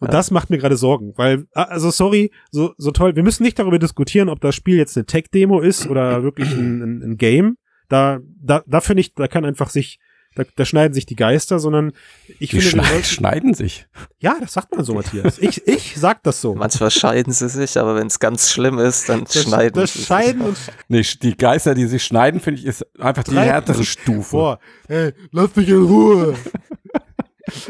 [0.00, 0.12] Und Ja.
[0.12, 3.78] das macht mir gerade Sorgen, weil also sorry, so so toll, wir müssen nicht darüber
[3.78, 7.56] diskutieren, ob das Spiel jetzt eine Tech Demo ist oder wirklich ein, ein, ein Game.
[7.88, 9.98] Da da da finde ich, da kann einfach sich
[10.36, 11.92] da, da schneiden sich die Geister, sondern
[12.38, 13.86] ich Die finde, schneid, sollten- schneiden sich.
[14.20, 15.38] ja, das sagt man so, Matthias.
[15.40, 16.54] Ich, ich sag das so.
[16.54, 19.98] Manchmal scheiden sie sich, aber wenn es ganz schlimm ist, dann das, schneiden das sie
[19.98, 20.06] sich.
[20.06, 20.56] Scheiden und
[20.88, 24.22] Nee, die Geister, die sich schneiden, finde ich, ist einfach die härtere Stufe.
[24.22, 24.58] vor.
[24.86, 26.34] Hey, lass mich in Ruhe.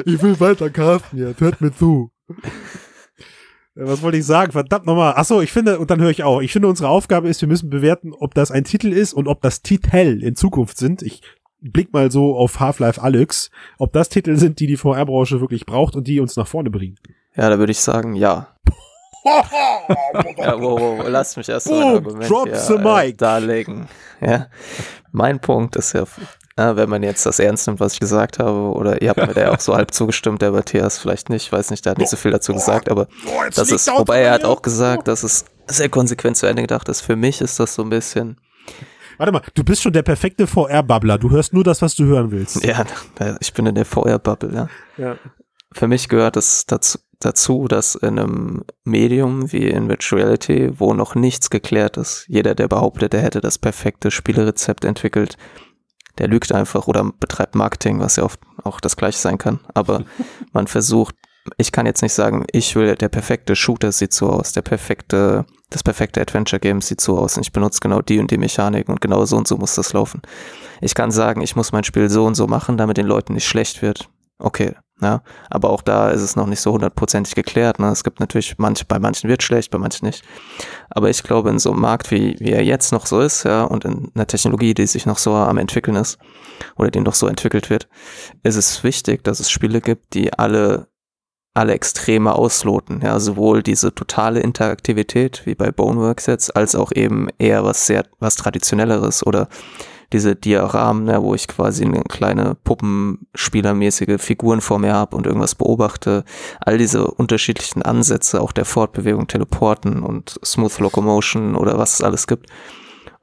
[0.05, 1.41] Ich will weiter casten jetzt.
[1.41, 2.11] Hört mir zu.
[2.29, 4.53] Äh, Was wollte ich sagen?
[4.53, 5.15] Verdammt nochmal.
[5.15, 6.41] Achso, ich finde, und dann höre ich auch.
[6.41, 9.43] Ich finde, unsere Aufgabe ist, wir müssen bewerten, ob das ein Titel ist und ob
[9.43, 11.03] das Titel in Zukunft sind.
[11.03, 11.21] Ich
[11.61, 15.97] blick mal so auf Half-Life Alyx, ob das Titel sind, die die VR-Branche wirklich braucht
[15.97, 16.99] und die uns nach vorne bringen.
[17.35, 18.49] Ja, da würde ich sagen, ja.
[20.39, 23.89] Ja, wow, wow, lass mich erst mal ein Boom, Argument drop the äh, darlegen.
[24.21, 24.47] Ja.
[25.11, 26.05] Mein Punkt ist ja,
[26.57, 29.35] äh, wenn man jetzt das ernst nimmt, was ich gesagt habe, oder ihr habt mir
[29.35, 32.11] da ja auch so halb zugestimmt, der Matthias vielleicht nicht, weiß nicht, der hat nicht
[32.11, 33.09] so viel dazu gesagt, aber
[33.55, 37.01] das ist, wobei er hat auch gesagt, dass es sehr konsequent zu Ende gedacht ist.
[37.01, 38.39] Für mich ist das so ein bisschen,
[39.19, 41.19] Warte mal, du bist schon der perfekte VR-Babbler.
[41.19, 42.65] Du hörst nur das, was du hören willst.
[42.65, 42.85] ja,
[43.41, 44.69] ich bin in der VR-Bubble, ja.
[44.97, 45.17] Ja.
[45.73, 50.95] Für mich gehört es dazu, dazu, dass in einem Medium wie in Virtual Reality, wo
[50.95, 55.37] noch nichts geklärt ist, jeder, der behauptet, er hätte das perfekte Spielerezept entwickelt,
[56.19, 59.61] der lügt einfach oder betreibt Marketing, was ja oft auch das gleiche sein kann.
[59.75, 60.05] Aber
[60.53, 61.15] man versucht,
[61.59, 65.47] ich kann jetzt nicht sagen, ich will, der perfekte Shooter sieht so aus, der perfekte,
[65.71, 68.93] das perfekte Adventure Game sieht so aus und ich benutze genau die und die Mechaniken
[68.93, 70.23] und genau so und so muss das laufen.
[70.81, 73.47] Ich kann sagen, ich muss mein Spiel so und so machen, damit den Leuten nicht
[73.47, 74.09] schlecht wird.
[74.39, 77.79] Okay, Ja, aber auch da ist es noch nicht so hundertprozentig geklärt.
[77.79, 77.89] Ne?
[77.89, 80.25] Es gibt natürlich manch, bei manchen wird schlecht, bei manchen nicht.
[80.89, 83.65] Aber ich glaube, in so einem Markt, wie, wie er jetzt noch so ist, ja,
[83.65, 86.19] und in einer Technologie, die sich noch so am entwickeln ist,
[86.77, 87.89] oder die noch so entwickelt wird,
[88.43, 90.89] ist es wichtig, dass es Spiele gibt, die alle
[91.57, 93.01] alle Extreme ausloten.
[93.03, 98.05] Ja, sowohl diese totale Interaktivität wie bei Boneworks jetzt, als auch eben eher was sehr,
[98.19, 99.49] was traditionelleres oder
[100.13, 105.55] diese Dioramen, ne, wo ich quasi eine kleine Puppenspielermäßige Figuren vor mir habe und irgendwas
[105.55, 106.25] beobachte.
[106.61, 112.27] All diese unterschiedlichen Ansätze, auch der Fortbewegung, Teleporten und Smooth Locomotion oder was es alles
[112.27, 112.49] gibt.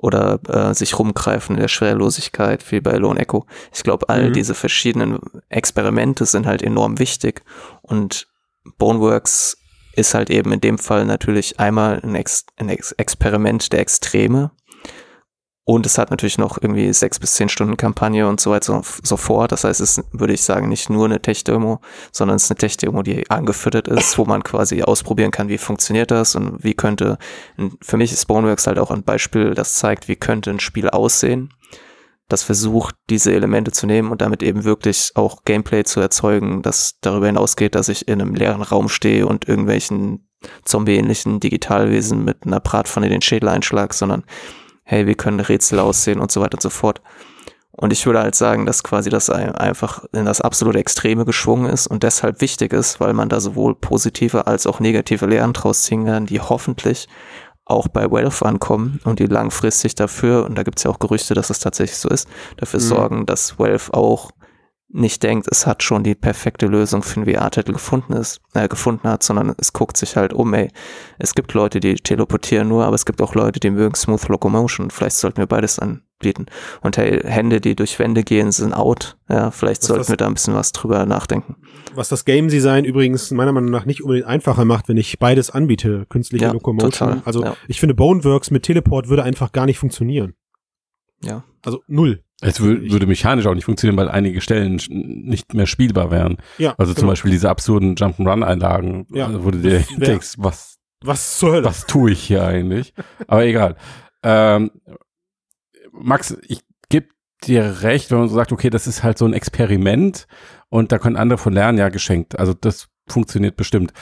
[0.04, 3.46] Oder äh, sich rumgreifen in der Schwerlosigkeit, wie bei Lone Echo.
[3.74, 4.34] Ich glaube, all mhm.
[4.34, 7.42] diese verschiedenen Experimente sind halt enorm wichtig.
[7.82, 8.28] Und
[8.78, 9.58] Boneworks
[9.96, 14.52] ist halt eben in dem Fall natürlich einmal ein, Ex ein Ex Experiment der Extreme,
[15.66, 18.86] und es hat natürlich noch irgendwie sechs bis zehn Stunden Kampagne und so weiter und
[18.86, 19.54] so fort.
[19.54, 21.80] Das heißt, es ist, würde ich sagen, nicht nur eine Tech-Demo,
[22.12, 26.12] sondern es ist eine Tech-Demo, die angefüttert ist, wo man quasi ausprobieren kann, wie funktioniert
[26.12, 27.18] das und wie könnte,
[27.82, 31.54] für mich ist Boneworks halt auch ein Beispiel, das zeigt, wie könnte ein Spiel aussehen,
[32.28, 36.98] das versucht, diese Elemente zu nehmen und damit eben wirklich auch Gameplay zu erzeugen, das
[37.00, 40.28] darüber hinausgeht, dass ich in einem leeren Raum stehe und irgendwelchen
[40.66, 44.26] zombie-ähnlichen Digitalwesen mit einer Bratpfanne den Schädel einschlag, sondern
[44.84, 47.02] hey, wie können Rätsel aussehen und so weiter und so fort.
[47.76, 51.88] Und ich würde halt sagen, dass quasi das einfach in das absolute Extreme geschwungen ist
[51.88, 56.06] und deshalb wichtig ist, weil man da sowohl positive als auch negative Lehren draus ziehen
[56.06, 57.08] kann, die hoffentlich
[57.66, 61.34] auch bei Wealth ankommen und die langfristig dafür, und da gibt es ja auch Gerüchte,
[61.34, 62.28] dass es tatsächlich so ist,
[62.58, 62.86] dafür mhm.
[62.86, 64.32] sorgen, dass Wealth auch
[64.94, 69.08] nicht denkt, es hat schon die perfekte Lösung für einen VR-Titel gefunden ist, äh, gefunden
[69.10, 70.70] hat, sondern es guckt sich halt um, ey,
[71.18, 74.92] es gibt Leute, die teleportieren nur, aber es gibt auch Leute, die mögen Smooth Locomotion.
[74.92, 76.46] Vielleicht sollten wir beides anbieten.
[76.82, 79.18] Und hey, Hände, die durch Wände gehen, sind out.
[79.30, 81.56] Ja, vielleicht was sollten das, wir da ein bisschen was drüber nachdenken.
[81.96, 85.50] Was das Game Design übrigens meiner Meinung nach nicht unbedingt einfacher macht, wenn ich beides
[85.50, 86.92] anbiete, künstliche ja, Locomotion.
[86.92, 87.58] Total, also ja.
[87.68, 90.36] ich finde Boneworks mit Teleport würde einfach gar nicht funktionieren.
[91.24, 91.44] Ja.
[91.66, 92.24] Also null.
[92.44, 96.38] Es würde mechanisch auch nicht funktionieren, weil einige Stellen nicht mehr spielbar wären.
[96.58, 97.00] Ja, also genau.
[97.00, 101.66] zum Beispiel diese absurden Jump'n'Run-Einlagen, ja, also wo du dir denkst, was, was zur Hölle?
[101.66, 102.94] Was tue ich hier eigentlich?
[103.28, 103.76] Aber egal.
[104.24, 104.72] Ähm,
[105.92, 107.08] Max, ich gebe
[107.44, 110.28] dir recht, wenn man so sagt, okay, das ist halt so ein Experiment
[110.70, 112.40] und da können andere von lernen, ja, geschenkt.
[112.40, 113.94] Also das funktioniert bestimmt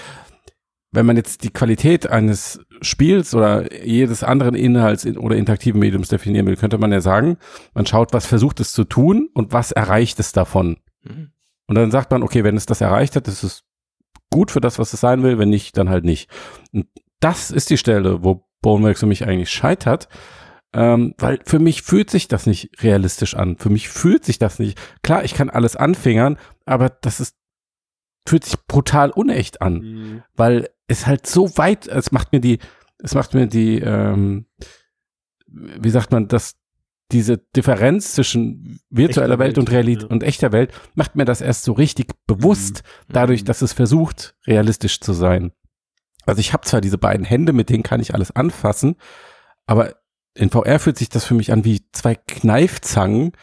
[0.91, 6.47] wenn man jetzt die Qualität eines Spiels oder jedes anderen Inhalts oder interaktiven Mediums definieren
[6.47, 7.37] will, könnte man ja sagen,
[7.73, 10.77] man schaut, was versucht es zu tun und was erreicht es davon.
[11.03, 11.31] Mhm.
[11.67, 13.63] Und dann sagt man, okay, wenn es das erreicht hat, ist es
[14.29, 16.29] gut für das, was es sein will, wenn nicht, dann halt nicht.
[16.73, 16.87] Und
[17.21, 20.09] das ist die Stelle, wo Boneworks für mich eigentlich scheitert,
[20.73, 23.57] ähm, weil für mich fühlt sich das nicht realistisch an.
[23.57, 24.77] Für mich fühlt sich das nicht.
[25.03, 27.37] Klar, ich kann alles anfingern, aber das ist
[28.27, 30.23] fühlt sich brutal unecht an, mhm.
[30.35, 32.59] weil es halt so weit, es macht mir die,
[32.99, 34.45] es macht mir die, ähm,
[35.47, 36.55] wie sagt man, das,
[37.11, 40.09] diese Differenz zwischen virtueller Welt, Welt, und Realität ja.
[40.09, 43.13] und echter Welt macht mir das erst so richtig bewusst, mhm.
[43.13, 43.45] dadurch, mhm.
[43.45, 45.51] dass es versucht, realistisch zu sein.
[46.25, 48.95] Also ich habe zwar diese beiden Hände, mit denen kann ich alles anfassen,
[49.65, 49.95] aber
[50.33, 53.33] in VR fühlt sich das für mich an wie zwei Kneifzangen,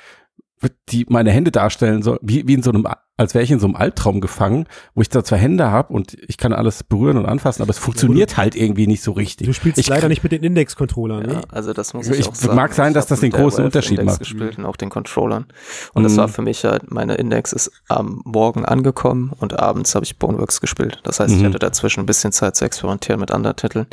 [0.89, 2.87] die meine Hände darstellen soll, wie, wie in so einem,
[3.17, 6.17] als wäre ich in so einem Albtraum gefangen, wo ich da zwei Hände habe und
[6.27, 9.47] ich kann alles berühren und anfassen, aber es funktioniert halt irgendwie nicht so richtig.
[9.47, 11.33] Du spielst ich leider nicht mit den Index-Controllern, ne?
[11.35, 12.57] Ja, also das muss ich, ich auch sagen.
[12.57, 14.21] Mag sein, dass das den großen Unterschied Index macht.
[14.21, 15.47] gespielt und auch den Controllern.
[15.95, 16.05] Und mhm.
[16.05, 20.19] das war für mich halt, meine Index ist am Morgen angekommen und abends habe ich
[20.19, 21.01] Boneworks gespielt.
[21.05, 21.47] Das heißt, ich mhm.
[21.47, 23.87] hatte dazwischen ein bisschen Zeit zu experimentieren mit anderen Titeln.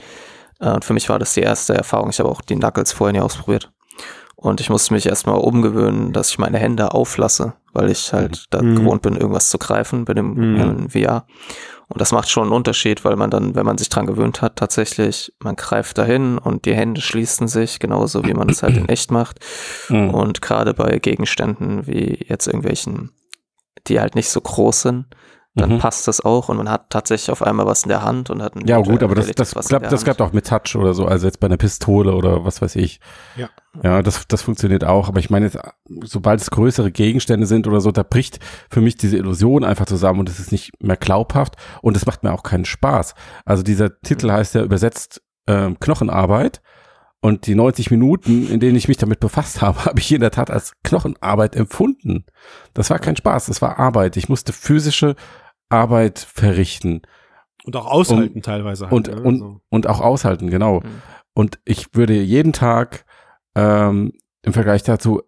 [0.60, 2.10] Äh, und für mich war das die erste Erfahrung.
[2.10, 3.72] Ich habe auch die Knuckles vorher nie ausprobiert.
[4.36, 8.46] Und ich musste mich erstmal umgewöhnen, dass ich meine Hände auflasse, weil ich halt mhm.
[8.50, 8.76] da mhm.
[8.76, 10.90] gewohnt bin, irgendwas zu greifen bei dem mhm.
[10.90, 11.26] VR.
[11.88, 14.56] Und das macht schon einen Unterschied, weil man dann, wenn man sich dran gewöhnt hat,
[14.56, 18.90] tatsächlich, man greift dahin und die Hände schließen sich, genauso wie man es halt in
[18.90, 19.40] echt macht.
[19.88, 20.10] Mhm.
[20.10, 23.12] Und gerade bei Gegenständen wie jetzt irgendwelchen,
[23.88, 25.06] die halt nicht so groß sind,
[25.56, 25.78] dann mhm.
[25.80, 28.56] passt das auch und man hat tatsächlich auf einmal was in der Hand und hat
[28.56, 31.26] ein Ja, gut, aber das, das, klappt, das klappt auch mit Touch oder so, also
[31.26, 33.00] jetzt bei einer Pistole oder was weiß ich.
[33.38, 33.50] Ja.
[33.84, 35.58] Ja, das, das funktioniert auch, aber ich meine jetzt,
[36.04, 38.40] sobald es größere Gegenstände sind oder so, da bricht
[38.70, 42.24] für mich diese Illusion einfach zusammen und es ist nicht mehr glaubhaft und es macht
[42.24, 43.16] mir auch keinen Spaß.
[43.46, 46.62] Also dieser Titel heißt ja übersetzt ähm, Knochenarbeit
[47.26, 50.32] und die 90 Minuten, in denen ich mich damit befasst habe, habe ich in der
[50.32, 52.26] Tat als Knochenarbeit empfunden.
[52.74, 54.16] Das war kein Spaß, das war Arbeit.
[54.16, 55.16] Ich musste physische
[55.70, 57.02] Arbeit verrichten.
[57.64, 58.90] Und auch aushalten und, teilweise.
[58.90, 59.22] Halt, und, ne?
[59.22, 59.62] und, also.
[59.70, 60.82] und auch aushalten, genau.
[60.82, 61.02] Mhm.
[61.34, 63.06] Und ich würde jeden Tag
[63.56, 64.14] ähm,
[64.44, 65.22] im Vergleich dazu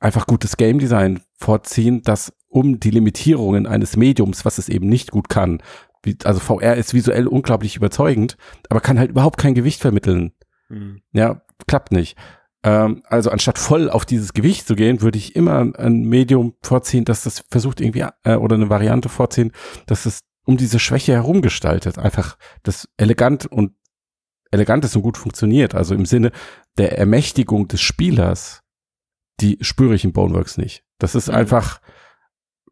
[0.00, 5.10] einfach gutes Game Design vorziehen, das um die Limitierungen eines Mediums, was es eben nicht
[5.10, 5.62] gut kann.
[6.02, 8.36] Wie, also VR ist visuell unglaublich überzeugend,
[8.68, 10.32] aber kann halt überhaupt kein Gewicht vermitteln.
[10.68, 11.02] Mhm.
[11.12, 12.16] Ja, klappt nicht.
[12.64, 17.04] Ähm, also anstatt voll auf dieses Gewicht zu gehen, würde ich immer ein Medium vorziehen,
[17.04, 19.52] dass das versucht irgendwie, äh, oder eine Variante vorziehen,
[19.86, 21.98] dass es um diese Schwäche herum gestaltet.
[21.98, 23.72] Einfach das elegant und
[24.50, 25.74] elegant ist und gut funktioniert.
[25.74, 26.32] Also im Sinne
[26.78, 28.62] der Ermächtigung des Spielers,
[29.40, 30.84] die spüre ich in Boneworks nicht.
[30.98, 31.34] Das ist mhm.
[31.34, 31.80] einfach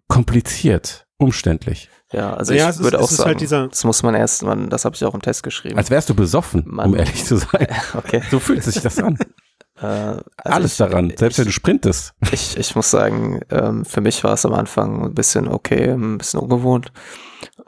[0.09, 1.91] kompliziert, umständlich.
[2.12, 4.70] Ja, also ja, ich würde ist, auch halt sagen, halt das muss man erst, man,
[4.70, 5.76] das habe ich auch im Test geschrieben.
[5.76, 7.66] Als wärst du besoffen, man, um ehrlich zu sein.
[7.95, 8.22] okay.
[8.30, 9.18] So fühlt sich das an.
[9.81, 12.14] Äh, also Alles ich, daran, selbst ich, wenn du sprintest.
[12.33, 16.18] Ich, ich muss sagen, ähm, für mich war es am Anfang ein bisschen okay, ein
[16.18, 16.93] bisschen ungewohnt.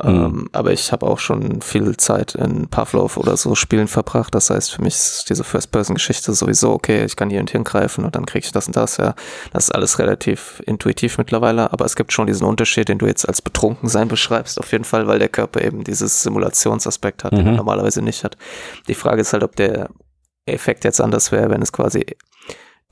[0.03, 0.09] Mhm.
[0.09, 4.35] Ähm, aber ich habe auch schon viel Zeit in Pavlov oder so Spielen verbracht.
[4.35, 7.05] Das heißt, für mich ist diese First-Person-Geschichte sowieso okay.
[7.05, 8.97] Ich kann hier und hier greifen und dann kriege ich das und das.
[8.97, 9.15] Ja,
[9.53, 11.73] das ist alles relativ intuitiv mittlerweile.
[11.73, 15.07] Aber es gibt schon diesen Unterschied, den du jetzt als Betrunkensein beschreibst, auf jeden Fall,
[15.07, 17.37] weil der Körper eben dieses Simulationsaspekt hat, mhm.
[17.39, 17.57] den er mhm.
[17.59, 18.37] normalerweise nicht hat.
[18.87, 19.91] Die Frage ist halt, ob der
[20.53, 22.07] Effekt jetzt anders wäre, wenn es quasi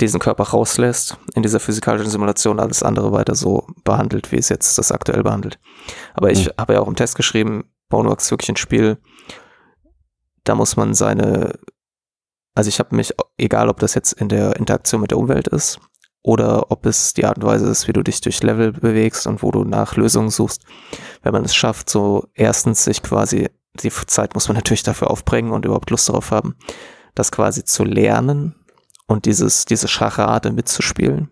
[0.00, 4.76] diesen Körper rauslässt, in dieser physikalischen Simulation alles andere weiter so behandelt, wie es jetzt
[4.78, 5.59] das aktuell behandelt.
[6.14, 6.52] Aber ich mhm.
[6.59, 8.98] habe ja auch im Test geschrieben, Boneworks ist wirklich ein Spiel,
[10.44, 11.59] da muss man seine,
[12.54, 15.80] also ich habe mich, egal ob das jetzt in der Interaktion mit der Umwelt ist
[16.22, 19.42] oder ob es die Art und Weise ist, wie du dich durch Level bewegst und
[19.42, 20.62] wo du nach Lösungen suchst,
[21.22, 23.48] wenn man es schafft, so erstens sich quasi,
[23.80, 26.57] die Zeit muss man natürlich dafür aufbringen und überhaupt Lust darauf haben,
[27.17, 28.55] das quasi zu lernen
[29.07, 31.31] und dieses, diese Scharade mitzuspielen.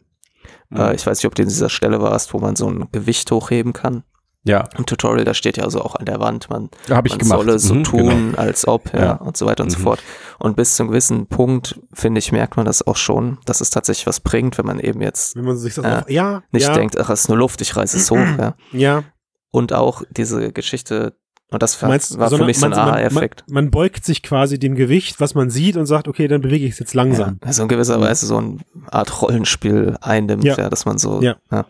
[0.71, 0.81] Mhm.
[0.81, 3.31] Äh, ich weiß nicht, ob du in dieser Stelle warst, wo man so ein Gewicht
[3.31, 4.03] hochheben kann.
[4.47, 4.69] Ja.
[4.77, 7.85] Im Tutorial, da steht ja also auch an der Wand, man, man solle so mhm,
[7.85, 8.39] tun, genau.
[8.39, 9.77] als ob, ja, ja, und so weiter und mhm.
[9.77, 10.03] so fort.
[10.39, 13.71] Und bis zu einem gewissen Punkt, finde ich, merkt man das auch schon, dass es
[13.71, 16.67] tatsächlich was bringt, wenn man eben jetzt wenn man sich das äh, auch, ja, nicht
[16.67, 16.75] ja.
[16.75, 18.19] denkt, ach, es ist nur Luft, ich reiße es hoch.
[18.39, 18.55] Ja.
[18.73, 19.05] ja.
[19.51, 21.17] Und auch diese Geschichte,
[21.51, 23.45] und das meinst, war für mich so ein Aha-Effekt.
[23.47, 26.65] Man, man, beugt sich quasi dem Gewicht, was man sieht und sagt, okay, dann bewege
[26.65, 27.39] ich es jetzt langsam.
[27.43, 28.59] Ja, also in gewisser Weise so eine
[28.91, 31.37] Art Rollenspiel einnimmt, ja, ja dass man so, ja.
[31.53, 31.67] ja.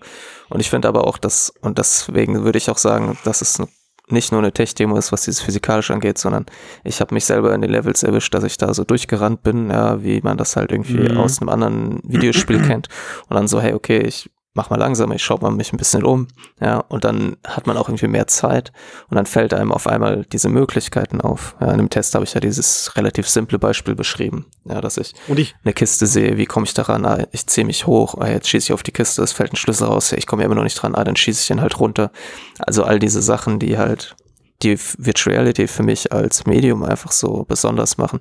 [0.49, 3.61] Und ich finde aber auch, dass, und deswegen würde ich auch sagen, dass es
[4.09, 6.47] nicht nur eine Tech-Demo ist, was dieses physikalisch angeht, sondern
[6.83, 10.03] ich habe mich selber in den Levels erwischt, dass ich da so durchgerannt bin, ja,
[10.03, 11.17] wie man das halt irgendwie mhm.
[11.17, 12.89] aus einem anderen Videospiel kennt.
[13.29, 16.05] Und dann so, hey, okay, ich mach mal langsamer, ich schaue mal mich ein bisschen
[16.05, 16.29] um,
[16.61, 18.73] ja, und dann hat man auch irgendwie mehr Zeit
[19.11, 21.57] und dann fällt einem auf einmal diese Möglichkeiten auf.
[21.61, 25.13] Ja, in dem Test habe ich ja dieses relativ simple Beispiel beschrieben, ja, dass ich,
[25.29, 27.05] ich eine Kiste sehe, wie komme ich daran?
[27.05, 29.57] Ah, ich ziehe mich hoch, ah, jetzt schieße ich auf die Kiste, es fällt ein
[29.57, 31.61] Schlüssel raus, ja, ich komme ja immer noch nicht dran, ah, dann schieße ich den
[31.61, 32.13] halt runter.
[32.61, 34.15] Also all diese Sachen, die halt
[34.63, 38.21] die Virtual Reality für mich als Medium einfach so besonders machen.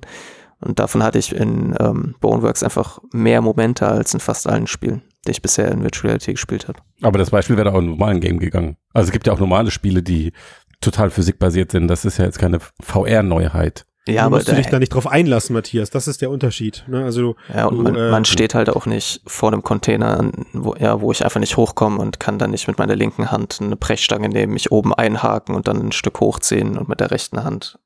[0.60, 5.02] Und davon hatte ich in ähm, Boneworks einfach mehr Momente als in fast allen Spielen
[5.24, 6.78] der ich bisher in Virtual Reality gespielt habe.
[7.02, 8.76] Aber das Beispiel wäre auch in normalen Game gegangen.
[8.92, 10.32] Also es gibt ja auch normale Spiele, die
[10.80, 11.88] total physikbasiert sind.
[11.88, 13.86] Das ist ja jetzt keine VR-Neuheit.
[14.06, 15.88] Ja, du aber musst du dich da nicht drauf einlassen, Matthias.
[15.88, 16.84] Das ist der Unterschied.
[16.88, 17.04] Ne?
[17.04, 20.74] Also ja, und du, man, äh, man, steht halt auch nicht vor einem Container, wo,
[20.74, 23.76] ja, wo ich einfach nicht hochkomme und kann dann nicht mit meiner linken Hand eine
[23.76, 27.78] Brechstange nehmen, mich oben einhaken und dann ein Stück hochziehen und mit der rechten Hand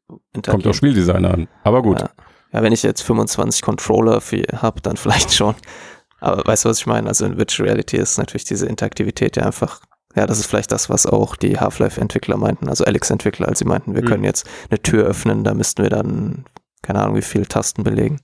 [0.45, 1.49] Kommt auch Spieldesigner an.
[1.62, 2.01] Aber gut.
[2.01, 2.11] Ja.
[2.53, 4.20] ja, wenn ich jetzt 25 Controller
[4.57, 5.55] habe, dann vielleicht schon.
[6.21, 7.09] Aber weißt du, was ich meine?
[7.09, 9.81] Also in Virtual Reality ist natürlich diese Interaktivität ja einfach,
[10.16, 13.95] ja, das ist vielleicht das, was auch die Half-Life-Entwickler meinten, also Alex-Entwickler, als sie meinten,
[13.95, 14.07] wir mhm.
[14.07, 16.45] können jetzt eine Tür öffnen, da müssten wir dann,
[16.83, 18.21] keine Ahnung, wie viele Tasten belegen.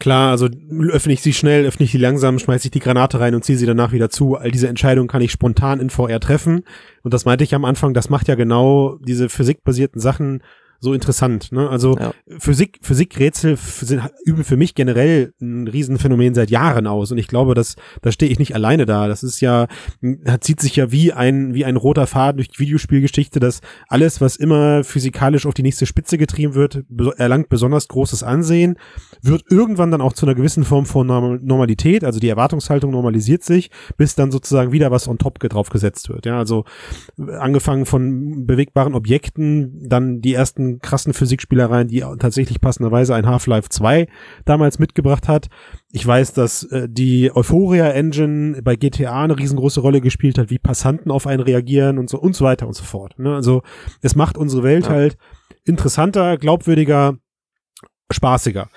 [0.00, 0.48] Klar, also
[0.90, 3.58] öffne ich sie schnell, öffne ich sie langsam, schmeiße ich die Granate rein und ziehe
[3.58, 4.36] sie danach wieder zu.
[4.36, 6.62] All diese Entscheidungen kann ich spontan in VR treffen.
[7.02, 10.44] Und das meinte ich am Anfang, das macht ja genau diese physikbasierten Sachen
[10.80, 11.50] so interessant.
[11.50, 11.68] Ne?
[11.68, 12.12] Also ja.
[12.38, 17.10] Physik, Physikrätsel sind, üben für mich generell ein Riesenphänomen seit Jahren aus.
[17.10, 19.08] Und ich glaube, dass da stehe ich nicht alleine da.
[19.08, 19.66] Das ist ja,
[20.40, 24.36] zieht sich ja wie ein, wie ein roter Faden durch die Videospielgeschichte, dass alles, was
[24.36, 26.84] immer physikalisch auf die nächste Spitze getrieben wird,
[27.16, 28.76] erlangt besonders großes Ansehen,
[29.22, 33.70] wird irgendwann dann auch zu einer gewissen Form von Normalität, also die Erwartungshaltung normalisiert sich,
[33.96, 36.26] bis dann sozusagen wieder was on top draufgesetzt wird.
[36.26, 36.64] Ja, also
[37.38, 44.06] angefangen von bewegbaren Objekten, dann die ersten krassen Physikspielereien, die tatsächlich passenderweise ein Half-Life 2
[44.44, 45.48] damals mitgebracht hat.
[45.90, 50.58] Ich weiß, dass äh, die Euphoria Engine bei GTA eine riesengroße Rolle gespielt hat, wie
[50.58, 53.18] Passanten auf einen reagieren und so und so weiter und so fort.
[53.18, 53.34] Ne?
[53.34, 53.62] Also
[54.02, 54.90] es macht unsere Welt ja.
[54.90, 55.16] halt
[55.64, 57.16] interessanter, glaubwürdiger,
[58.10, 58.68] spaßiger.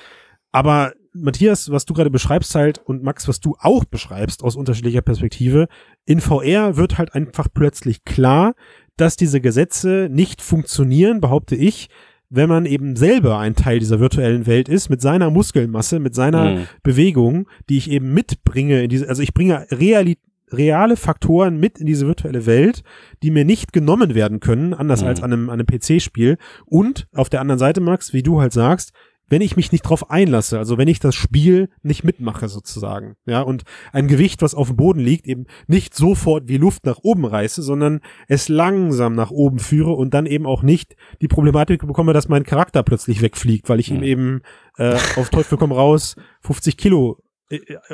[0.52, 5.02] Aber Matthias, was du gerade beschreibst halt und Max, was du auch beschreibst aus unterschiedlicher
[5.02, 5.68] Perspektive,
[6.06, 8.54] in VR wird halt einfach plötzlich klar,
[8.98, 11.90] dass diese Gesetze nicht funktionieren, behaupte ich,
[12.30, 16.52] wenn man eben selber ein Teil dieser virtuellen Welt ist, mit seiner Muskelmasse, mit seiner
[16.52, 16.68] mhm.
[16.82, 20.20] Bewegung, die ich eben mitbringe in diese, also ich bringe Realität
[20.54, 22.84] reale Faktoren mit in diese virtuelle Welt,
[23.24, 25.08] die mir nicht genommen werden können, anders Mhm.
[25.08, 26.38] als an einem, an einem PC-Spiel.
[26.66, 28.92] Und auf der anderen Seite, Max, wie du halt sagst,
[29.32, 33.42] wenn ich mich nicht drauf einlasse, also wenn ich das Spiel nicht mitmache sozusagen, ja,
[33.42, 33.64] und
[33.94, 37.64] ein Gewicht, was auf dem Boden liegt, eben nicht sofort wie Luft nach oben reiße,
[37.64, 42.28] sondern es langsam nach oben führe und dann eben auch nicht die Problematik bekomme, dass
[42.28, 44.42] mein Charakter plötzlich wegfliegt, weil ich ihm eben
[44.78, 47.18] äh, auf Teufel komm raus 50 Kilo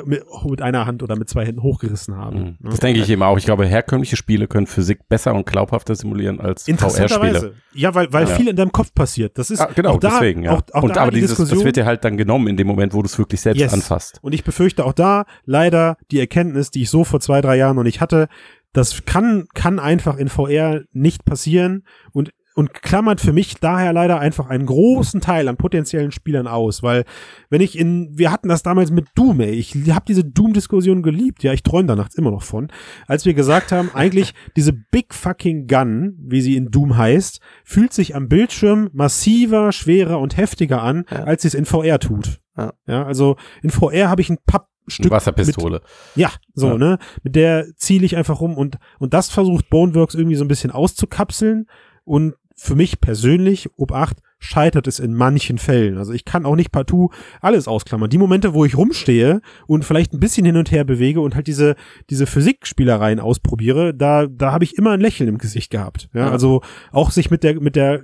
[0.04, 2.36] mit, mit einer Hand oder mit zwei Händen hochgerissen habe.
[2.36, 2.44] Mhm.
[2.44, 2.70] ne?
[2.70, 3.36] Das denke ich eben auch.
[3.38, 7.54] Ich glaube, herkömmliche Spiele können Physik besser und glaubhafter simulieren als VR-Spiele.
[7.74, 8.34] Ja, weil, weil Ja.
[8.34, 9.38] viel in deinem Kopf passiert.
[9.38, 10.52] Das ist Ah, genau, auch da, deswegen, ja.
[10.52, 12.66] Auch, auch und da aber die dieses, das wird dir halt dann genommen in dem
[12.66, 13.72] Moment, wo du es wirklich selbst Yes.
[13.72, 14.18] anfasst.
[14.22, 17.76] Und ich befürchte auch da leider die Erkenntnis, die ich so vor zwei, drei Jahren
[17.76, 18.28] noch nicht hatte,
[18.72, 24.18] das kann, kann einfach in VR nicht passieren und und klammert für mich daher leider
[24.18, 27.04] einfach einen großen Teil an potenziellen Spielern aus, weil
[27.50, 31.44] wenn ich in, wir hatten das damals mit Doom, ey, ich habe diese Doom-Diskussion geliebt,
[31.44, 32.66] ja, ich träume da nachts immer noch von,
[33.06, 37.92] als wir gesagt haben, eigentlich diese Big Fucking Gun, wie sie in Doom heißt, fühlt
[37.92, 41.18] sich am Bildschirm massiver, schwerer und heftiger an, Ja.
[41.22, 42.40] als sie es in VR tut.
[42.56, 42.72] Ja.
[42.88, 45.80] ja also in VR habe ich ein Pappstück Wasserpistole.
[46.16, 46.76] ja, so, Ja.
[46.76, 46.98] ne?
[47.22, 50.72] Mit der ziele ich einfach rum und, und das versucht Boneworks irgendwie so ein bisschen
[50.72, 51.66] auszukapseln
[52.02, 55.96] und für mich persönlich, Obacht, scheitert es in manchen Fällen.
[55.98, 58.10] Also ich kann auch nicht partout alles ausklammern.
[58.10, 61.46] Die Momente, wo ich rumstehe und vielleicht ein bisschen hin und her bewege und halt
[61.46, 61.74] diese,
[62.10, 66.08] diese Physikspielereien ausprobiere, da, da habe ich immer ein Lächeln im Gesicht gehabt.
[66.14, 66.30] Ja, Ja.
[66.30, 68.02] also auch sich mit der, mit der,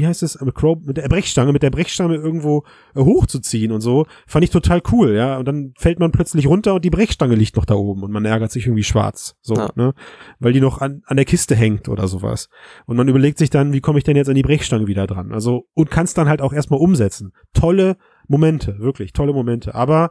[0.00, 3.82] wie heißt es, mit Crow- mit der Brechstange, mit der Brechstange irgendwo äh, hochzuziehen und
[3.82, 5.36] so, fand ich total cool, ja.
[5.38, 8.24] Und dann fällt man plötzlich runter und die Brechstange liegt noch da oben und man
[8.24, 9.34] ärgert sich irgendwie schwarz.
[9.42, 9.68] So, Ja.
[9.74, 9.92] ne?
[10.38, 12.48] Weil die noch an, an der Kiste hängt oder sowas.
[12.86, 15.32] Und man überlegt sich dann, wie komme ich denn jetzt an die Brechstange wieder dran?
[15.32, 17.32] Also, und kann es dann halt auch erstmal umsetzen.
[17.52, 17.96] Tolle
[18.26, 19.74] Momente, wirklich tolle Momente.
[19.74, 20.10] Aber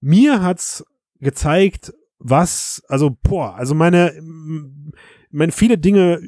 [0.00, 0.84] mir hat's
[1.20, 4.12] gezeigt, was, also, boah, also meine,
[5.30, 6.20] meine viele Dinge,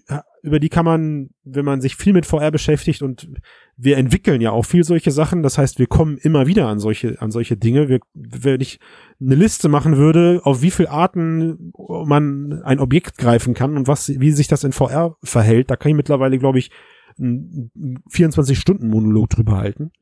[0.44, 3.30] über die kann man, wenn man sich viel mit VR beschäftigt und
[3.78, 5.42] wir entwickeln ja auch viel solche Sachen.
[5.42, 7.88] Das heißt, wir kommen immer wieder an solche, an solche Dinge.
[7.88, 8.78] Wir, wenn ich
[9.18, 14.20] eine Liste machen würde, auf wie viele Arten man ein Objekt greifen kann und was,
[14.20, 16.70] wie sich das in VR verhält, da kann ich mittlerweile, glaube ich,
[17.18, 17.70] einen
[18.10, 19.92] 24-Stunden-Monolog drüber halten.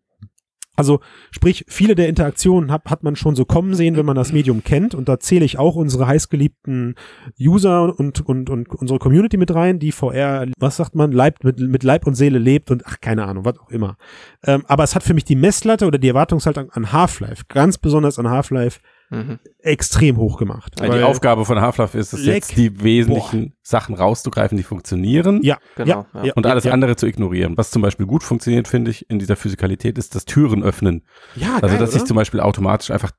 [0.75, 1.01] Also,
[1.31, 4.65] sprich, viele der Interaktionen hat, hat man schon so kommen sehen, wenn man das Medium
[4.65, 4.95] kennt.
[4.95, 6.95] Und da zähle ich auch unsere heißgeliebten
[7.39, 11.61] User und, und, und unsere Community mit rein, die VR, was sagt man, Leib, mit,
[11.61, 13.97] mit Leib und Seele lebt und ach, keine Ahnung, was auch immer.
[14.45, 18.19] Ähm, aber es hat für mich die Messlatte oder die Erwartungshaltung an Half-Life, ganz besonders
[18.19, 18.81] an Half-Life,
[19.13, 19.39] Mhm.
[19.59, 20.81] extrem hoch gemacht.
[20.81, 25.41] Ja, die Aufgabe von Half-Life ist es jetzt, die wesentlichen Sachen rauszugreifen, die funktionieren.
[25.43, 26.33] Ja, Genau, ja, ja.
[26.35, 27.57] Und alles ja, andere zu ignorieren.
[27.59, 31.05] Was zum Beispiel gut funktioniert, finde ich, in dieser Physikalität, ist das Türen öffnen.
[31.37, 32.07] Ja, Also, geil, dass ich oder?
[32.07, 33.13] zum Beispiel automatisch einfach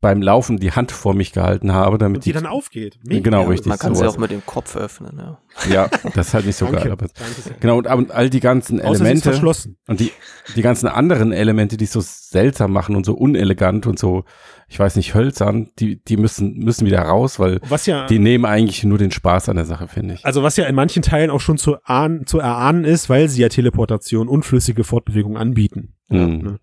[0.00, 2.98] beim Laufen die Hand vor mich gehalten habe, damit und die die, dann aufgeht.
[3.02, 3.68] Genau, richtig.
[3.68, 4.14] Man kann sie sowas.
[4.14, 5.38] auch mit dem Kopf öffnen, ja.
[5.70, 6.82] ja, das ist halt nicht so Danke.
[6.82, 6.92] geil.
[6.92, 9.78] Aber, Danke genau, und, und all die ganzen Außer sie Elemente verschlossen.
[9.88, 10.12] und die,
[10.54, 14.24] die ganzen anderen Elemente, die es so seltsam machen und so unelegant und so,
[14.68, 18.44] ich weiß nicht, hölzern, die, die müssen, müssen wieder raus, weil Was ja, die nehmen
[18.44, 20.24] eigentlich nur den Spaß an der Sache, finde ich.
[20.26, 23.40] also was ja in manchen Teilen auch schon zu, ahnen, zu erahnen ist, weil sie
[23.40, 25.94] ja Teleportation und flüssige Fortbewegung anbieten.
[26.08, 26.38] Mhm.
[26.42, 26.58] ne?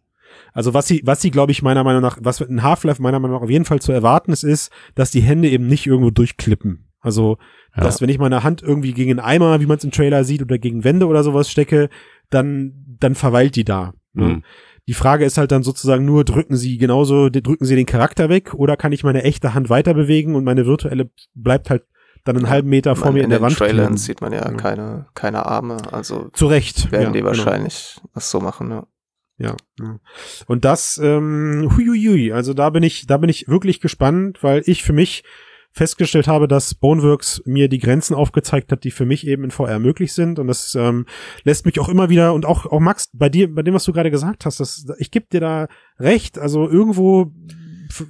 [0.53, 3.37] Also was sie, was sie, glaube ich, meiner Meinung nach, was in Half-Life meiner Meinung
[3.37, 6.87] nach auf jeden Fall zu erwarten ist, ist, dass die Hände eben nicht irgendwo durchklippen.
[7.01, 7.37] Also,
[7.75, 7.83] Ja.
[7.83, 10.41] dass wenn ich meine Hand irgendwie gegen einen Eimer, wie man es im Trailer sieht,
[10.43, 11.89] oder gegen Wände oder sowas stecke,
[12.29, 13.93] dann, dann verweilt die da.
[14.13, 14.25] Ne?
[14.25, 14.43] Mhm.
[14.87, 18.53] Die Frage ist halt dann sozusagen nur, drücken sie genauso, drücken sie den Charakter weg
[18.53, 21.83] oder kann ich meine echte Hand weiter bewegen und meine virtuelle bleibt halt
[22.25, 23.97] dann einen halben Meter vor Man, mir in, in der den Wand Trailern klemmen.
[23.97, 24.51] sieht man ja Ja.
[24.51, 26.91] keine, keine Arme, also Zu Recht.
[26.91, 27.27] werden ja, die genau.
[27.27, 28.85] wahrscheinlich das so machen, ja.
[29.43, 29.57] Ja.
[30.47, 34.83] Und das, ähm, huiuiui, also da bin ich, da bin ich wirklich gespannt, weil ich
[34.83, 35.23] für mich
[35.73, 39.79] festgestellt habe, dass Boneworks mir die Grenzen aufgezeigt hat, die für mich eben in VR
[39.79, 40.37] möglich sind.
[40.37, 41.07] Und das ähm,
[41.43, 43.91] lässt mich auch immer wieder, und auch, auch Max, bei dir, bei dem, was du
[43.91, 45.67] gerade gesagt hast, das, ich gebe dir da
[45.99, 47.31] recht, also irgendwo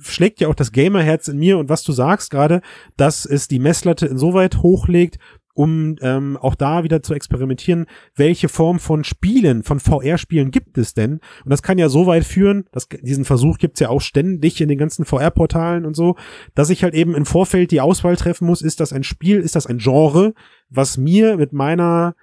[0.02, 2.62] schlägt ja auch das Gamerherz in mir und was du sagst gerade,
[2.96, 5.18] dass es die Messlatte insoweit hochlegt,
[5.54, 7.86] um ähm, auch da wieder zu experimentieren,
[8.16, 11.20] welche Form von Spielen, von VR-Spielen gibt es denn?
[11.44, 14.70] Und das kann ja so weit führen, dass diesen Versuch gibt's ja auch ständig in
[14.70, 16.16] den ganzen VR-Portalen und so,
[16.56, 19.56] dass ich halt eben im Vorfeld die Auswahl treffen muss, ist das ein Spiel, ist
[19.56, 20.34] das ein Genre,
[20.70, 22.16] was mir mit meiner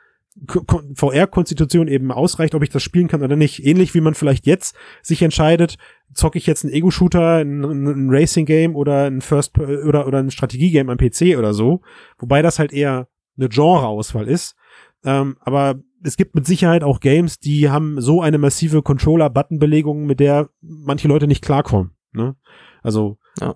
[0.47, 3.65] Ko- Ko- VR-Konstitution eben ausreicht, ob ich das spielen kann oder nicht.
[3.67, 5.77] Ähnlich wie man vielleicht jetzt sich entscheidet,
[6.15, 10.89] zocke ich jetzt einen Ego-Shooter, ein ein Racing-Game oder ein First oder oder ein Strategie-Game
[10.89, 11.83] am PC oder so,
[12.19, 13.09] wobei das halt eher
[13.41, 14.55] eine Genre-Auswahl ist.
[15.05, 20.21] Ähm, aber es gibt mit Sicherheit auch Games, die haben so eine massive Controller-Button-Belegung, mit
[20.21, 21.93] der manche Leute nicht klarkommen.
[22.13, 22.37] Ne?
[22.83, 23.55] Also Ja.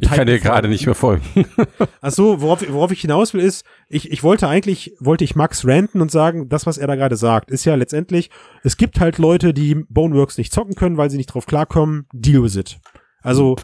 [0.00, 1.22] Ich kann dir gerade nicht mehr folgen.
[2.00, 5.64] Ach so, worauf, worauf ich hinaus will, ist, ich, ich wollte eigentlich, wollte ich Max
[5.64, 8.30] ranten und sagen, das, was er da gerade sagt, ist ja letztendlich,
[8.64, 12.42] es gibt halt Leute, die Boneworks nicht zocken können, weil sie nicht drauf klarkommen, deal
[12.42, 12.80] with it.
[13.22, 13.56] Also,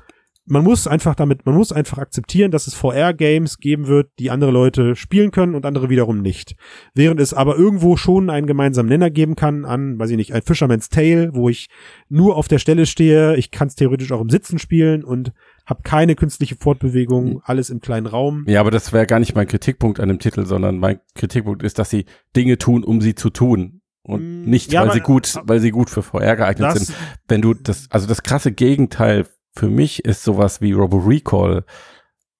[0.46, 4.50] man muss einfach damit, man muss einfach akzeptieren, dass es VR-Games geben wird, die andere
[4.50, 6.56] Leute spielen können und andere wiederum nicht.
[6.94, 10.42] Während es aber irgendwo schon einen gemeinsamen Nenner geben kann an, weiß ich nicht, ein
[10.42, 11.68] Fisherman's Tale, wo ich
[12.08, 15.32] nur auf der Stelle stehe, ich kann es theoretisch auch im Sitzen spielen und
[15.66, 18.44] habe keine künstliche Fortbewegung, alles im kleinen Raum.
[18.48, 21.78] Ja, aber das wäre gar nicht mein Kritikpunkt an dem Titel, sondern mein Kritikpunkt ist,
[21.78, 23.82] dass sie Dinge tun, um sie zu tun.
[24.02, 26.96] Und Mm, nicht, ja, weil aber- sie gut, weil sie gut für VR geeignet sind.
[27.28, 31.64] Wenn du das, also das krasse Gegenteil für mich ist sowas wie Robo Recall,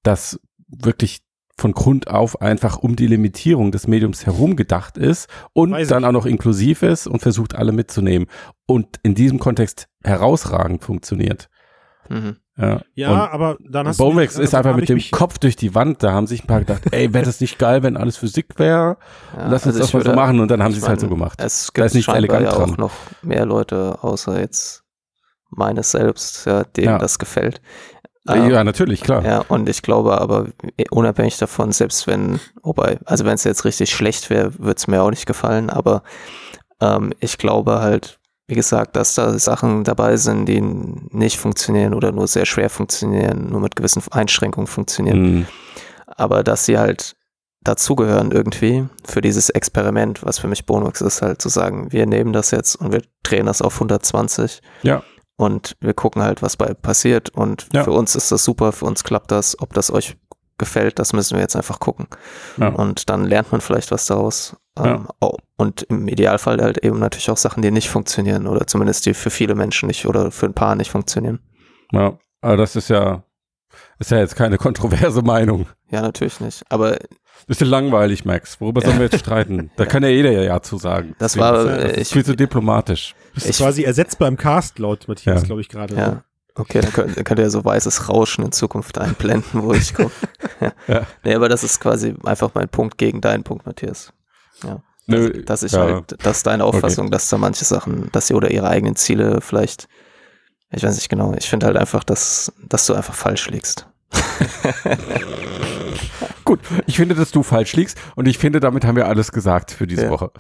[0.02, 1.20] das wirklich
[1.58, 6.02] von Grund auf einfach um die Limitierung des Mediums herum gedacht ist und Weiß dann
[6.04, 6.08] ich.
[6.08, 8.28] auch noch inklusiv ist und versucht alle mitzunehmen
[8.66, 11.50] und in diesem Kontext herausragend funktioniert.
[12.08, 12.36] Mhm.
[12.56, 15.74] Ja, ja, aber dann hast Bonex du ist also einfach mit dem Kopf durch die
[15.74, 16.02] Wand.
[16.02, 18.98] Da haben sich ein paar gedacht, ey, wäre das nicht geil, wenn alles Physik wäre?
[19.34, 20.40] Ja, Lass uns also das mal so machen.
[20.40, 21.40] Und dann haben sie es halt so gemacht.
[21.42, 22.74] Es Da gibt ist nichts elegant ja auch dran.
[22.76, 22.92] noch
[23.22, 24.80] mehr Leute, außer jetzt
[25.51, 26.98] meines selbst, ja, denen Ja.
[26.98, 27.61] das gefällt.
[28.28, 29.24] Ähm, ja, natürlich, klar.
[29.24, 30.46] Ja, und ich glaube aber,
[30.90, 35.03] unabhängig davon, selbst wenn, wobei, also wenn es jetzt richtig schlecht wäre, würde es mir
[35.03, 36.03] auch nicht gefallen, aber
[36.80, 42.12] ähm, ich glaube halt, wie gesagt, dass da Sachen dabei sind, die nicht funktionieren oder
[42.12, 45.46] nur sehr schwer funktionieren, nur mit gewissen Einschränkungen funktionieren, Mhm.
[46.07, 47.16] aber dass sie halt
[47.62, 52.32] dazugehören irgendwie für dieses Experiment, was für mich Bonux ist, halt zu sagen, wir nehmen
[52.32, 55.03] das jetzt und wir drehen das auf 120 Ja.
[55.41, 57.84] Und wir gucken halt, was bei passiert und Ja.
[57.84, 60.16] für uns ist das super, für uns klappt das, ob das euch
[60.59, 62.07] gefällt, das müssen wir jetzt einfach gucken.
[62.59, 62.68] Ja.
[62.68, 64.57] Und dann lernt man vielleicht was daraus.
[64.78, 65.07] Ja.
[65.20, 69.14] Oh, und im Idealfall halt eben natürlich auch Sachen, die nicht funktionieren oder zumindest die
[69.14, 71.41] für viele Menschen nicht oder für ein paar nicht funktionieren.
[71.93, 72.18] ja.
[72.43, 73.22] Aber das ist ja,
[74.01, 75.66] ist ja jetzt keine kontroverse Meinung.
[75.90, 76.64] Ja, natürlich nicht.
[76.68, 76.98] Aber
[77.46, 78.61] Ist ja langweilig, Max.
[78.61, 79.70] Worüber sollen wir jetzt streiten?
[79.76, 81.14] Da kann ja jeder ja, ja zu sagen.
[81.18, 83.14] das Deswegen war, ja- das äh, ist ich, viel zu diplomatisch.
[83.34, 85.46] Bist Ich- quasi ersetzbar im Cast, laut Matthias, Ja.
[85.46, 85.94] glaube ich gerade.
[85.94, 86.24] ja.
[86.57, 90.11] Okay, dann könnt, dann könnt ihr so weißes Rauschen in Zukunft einblenden, wo ich gucke.
[90.88, 91.07] Ja.
[91.24, 94.12] Nee, aber das ist quasi einfach mein Punkt gegen deinen Punkt, Matthias.
[95.07, 95.80] Nö, Dass ich ja.
[95.80, 99.88] halt, dass deine Auffassung, dass da manche Sachen, dass sie oder ihre eigenen Ziele vielleicht,
[100.70, 103.86] ich weiß nicht genau, ich finde halt einfach, dass, dass du einfach falsch liegst.
[106.45, 109.70] Gut, ich finde, dass du falsch liegst und ich finde, damit haben wir alles gesagt
[109.70, 110.11] für diese Ja.
[110.11, 110.30] Woche.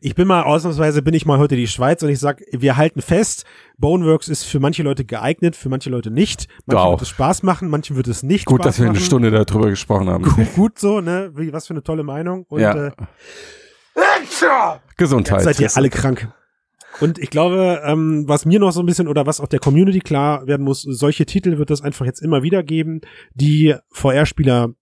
[0.00, 3.02] Ich bin mal, ausnahmsweise bin ich mal heute die Schweiz und ich sag, wir halten
[3.02, 3.44] fest,
[3.78, 6.46] Boneworks ist für manche Leute geeignet, für manche Leute nicht.
[6.66, 6.90] Manchen Wow.
[6.92, 9.04] wird es Spaß machen, manchen wird es nicht Gut, Spaß dass wir eine machen.
[9.04, 10.22] Stunde darüber gesprochen haben.
[10.24, 11.32] Gut, gut so, ne?
[11.34, 12.44] Wie, was für eine tolle Meinung.
[12.48, 12.86] Und ja.
[12.86, 12.90] äh,
[14.96, 15.42] Gesundheit.
[15.42, 16.28] seid ihr alle krank.
[17.00, 20.00] Und ich glaube, ähm, was mir noch so ein bisschen oder was auch der Community
[20.00, 23.00] klar werden muss, solche Titel wird es einfach jetzt immer wieder geben,
[23.34, 24.74] die VR-Spieler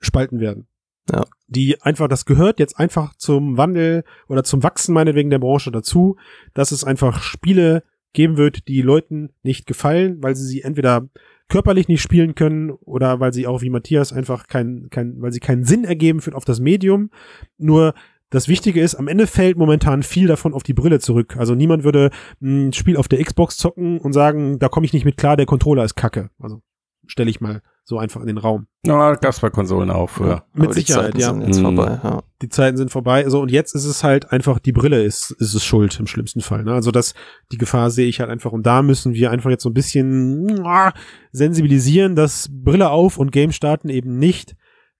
[0.00, 0.66] spalten werden.
[1.10, 1.22] Ja.
[1.46, 6.16] Die einfach, das gehört jetzt einfach zum Wandel oder zum Wachsen meinetwegen der Branche dazu,
[6.54, 11.08] dass es einfach Spiele geben wird, die Leuten nicht gefallen, weil sie sie entweder
[11.48, 15.40] körperlich nicht spielen können oder weil sie auch wie Matthias einfach kein, kein, weil sie
[15.40, 17.10] keinen Sinn ergeben für auf das Medium.
[17.58, 17.94] Nur
[18.32, 21.36] das Wichtige ist, am Ende fällt momentan viel davon auf die Brille zurück.
[21.36, 22.10] Also niemand würde
[22.40, 25.46] ein Spiel auf der Xbox zocken und sagen, da komme ich nicht mit klar, der
[25.46, 26.30] Controller ist kacke.
[26.40, 26.62] Also
[27.06, 28.66] stelle ich mal so einfach in den Raum.
[28.86, 30.44] Ja, gab's bei Konsolen auch früher.
[30.54, 31.28] Mit Aber die Sicherheit, Zeiten ja.
[31.30, 31.62] sind jetzt Mhm.
[31.62, 32.22] vorbei, ja.
[32.40, 33.28] Die Zeiten sind vorbei.
[33.28, 36.40] So, und jetzt ist es halt einfach, die Brille ist, ist es schuld im schlimmsten
[36.40, 36.64] Fall.
[36.64, 36.72] Ne?
[36.72, 37.14] Also das,
[37.50, 38.52] die Gefahr sehe ich halt einfach.
[38.52, 40.92] Und da müssen wir einfach jetzt so ein bisschen ah,
[41.32, 44.54] sensibilisieren, dass Brille auf und Game starten eben nicht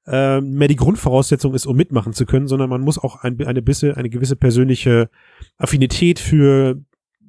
[0.06, 3.62] äh, mehr die Grundvoraussetzung ist, um mitmachen zu können, sondern man muss auch ein, eine,
[3.62, 5.10] bisschen, eine gewisse persönliche
[5.58, 6.80] Affinität für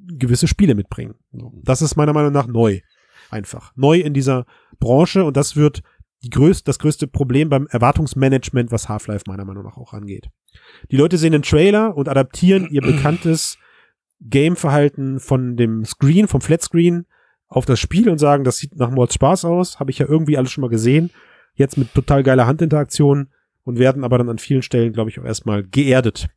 [0.08, 1.16] gewisse Spiele mitbringen.
[1.64, 2.80] Das ist meiner Meinung nach neu.
[3.30, 3.72] Einfach.
[3.76, 4.46] Neu in dieser
[4.80, 5.82] Branche und das wird
[6.24, 10.30] die größte, das größte Problem beim Erwartungsmanagement, was Half-Life meiner Meinung nach auch angeht.
[10.92, 13.58] Die Leute sehen den Trailer und adaptieren ihr bekanntes
[14.22, 17.06] Game-Verhalten von dem Screen, vom Flatscreen
[17.48, 20.38] auf das Spiel und sagen, das sieht nach Mords Spaß aus, habe ich ja irgendwie
[20.38, 21.12] alles schon mal gesehen.
[21.56, 23.30] Jetzt mit total geiler Handinteraktion
[23.64, 26.28] und werden aber dann an vielen Stellen, glaube ich, auch erstmal geerdet.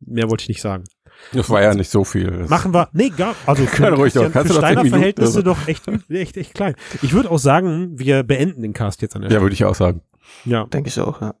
[0.00, 0.84] Mehr wollte ich nicht sagen.
[1.32, 2.30] Das war ja nicht so viel.
[2.30, 4.30] Das- Machen wir, nee, gar, also für, ruhig doch.
[4.32, 6.74] Kannst für Steiner Minuten Verhältnisse doch echt, echt, echt klein.
[7.02, 9.74] Ich würde auch sagen, wir beenden den Cast jetzt an der Ja, würde ich auch
[9.74, 10.02] sagen.
[10.44, 11.34] Ja, Denke ich auch, ja.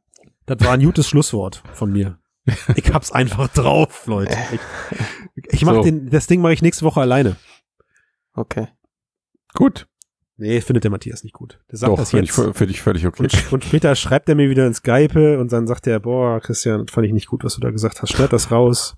[0.46, 2.18] das war ein gutes Schlusswort von mir.
[2.76, 4.36] Ich hab's einfach drauf, Leute.
[5.34, 5.82] Ich, ich mach So.
[5.82, 7.36] den, das Ding mache ich nächste Woche alleine.
[8.34, 8.68] Okay.
[9.54, 9.86] Gut.
[10.36, 11.60] Nee, findet der Matthias nicht gut.
[11.70, 12.56] Der sagt Doch, das finde ich, jetzt.
[12.56, 13.22] find ich völlig okay.
[13.22, 16.86] Und, und später schreibt er mir wieder in Skype und dann sagt er, boah, Christian,
[16.86, 18.10] das fand ich nicht gut, was du da gesagt hast.
[18.10, 18.96] Schneid das raus.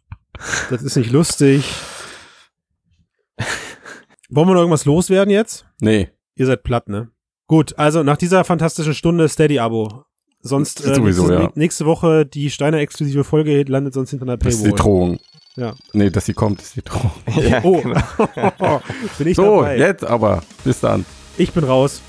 [0.70, 1.70] das ist nicht lustig.
[4.30, 5.66] Wollen wir noch irgendwas loswerden jetzt?
[5.80, 6.10] Nee.
[6.36, 7.10] Ihr seid platt, ne?
[7.46, 10.06] Gut, also nach dieser fantastischen Stunde Steady-Abo.
[10.42, 11.52] Sonst äh, Sowieso, nächste, ja.
[11.54, 14.78] nächste Woche die Steiner-exklusive Folge landet sonst hinter einer Das ist die Paywall.
[14.78, 15.18] Drohung.
[15.56, 15.74] Ja.
[15.92, 17.10] Nee, dass sie kommt, ist die Drohung.
[17.48, 18.00] Ja, Oh, genau.
[19.18, 19.78] bin ich so, dabei.
[19.78, 20.42] jetzt aber.
[20.64, 21.04] Bis dann.
[21.38, 22.00] Ich bin raus.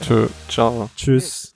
[0.00, 0.26] Tschö.
[0.48, 0.90] Ciao.
[0.96, 1.54] Tschüss.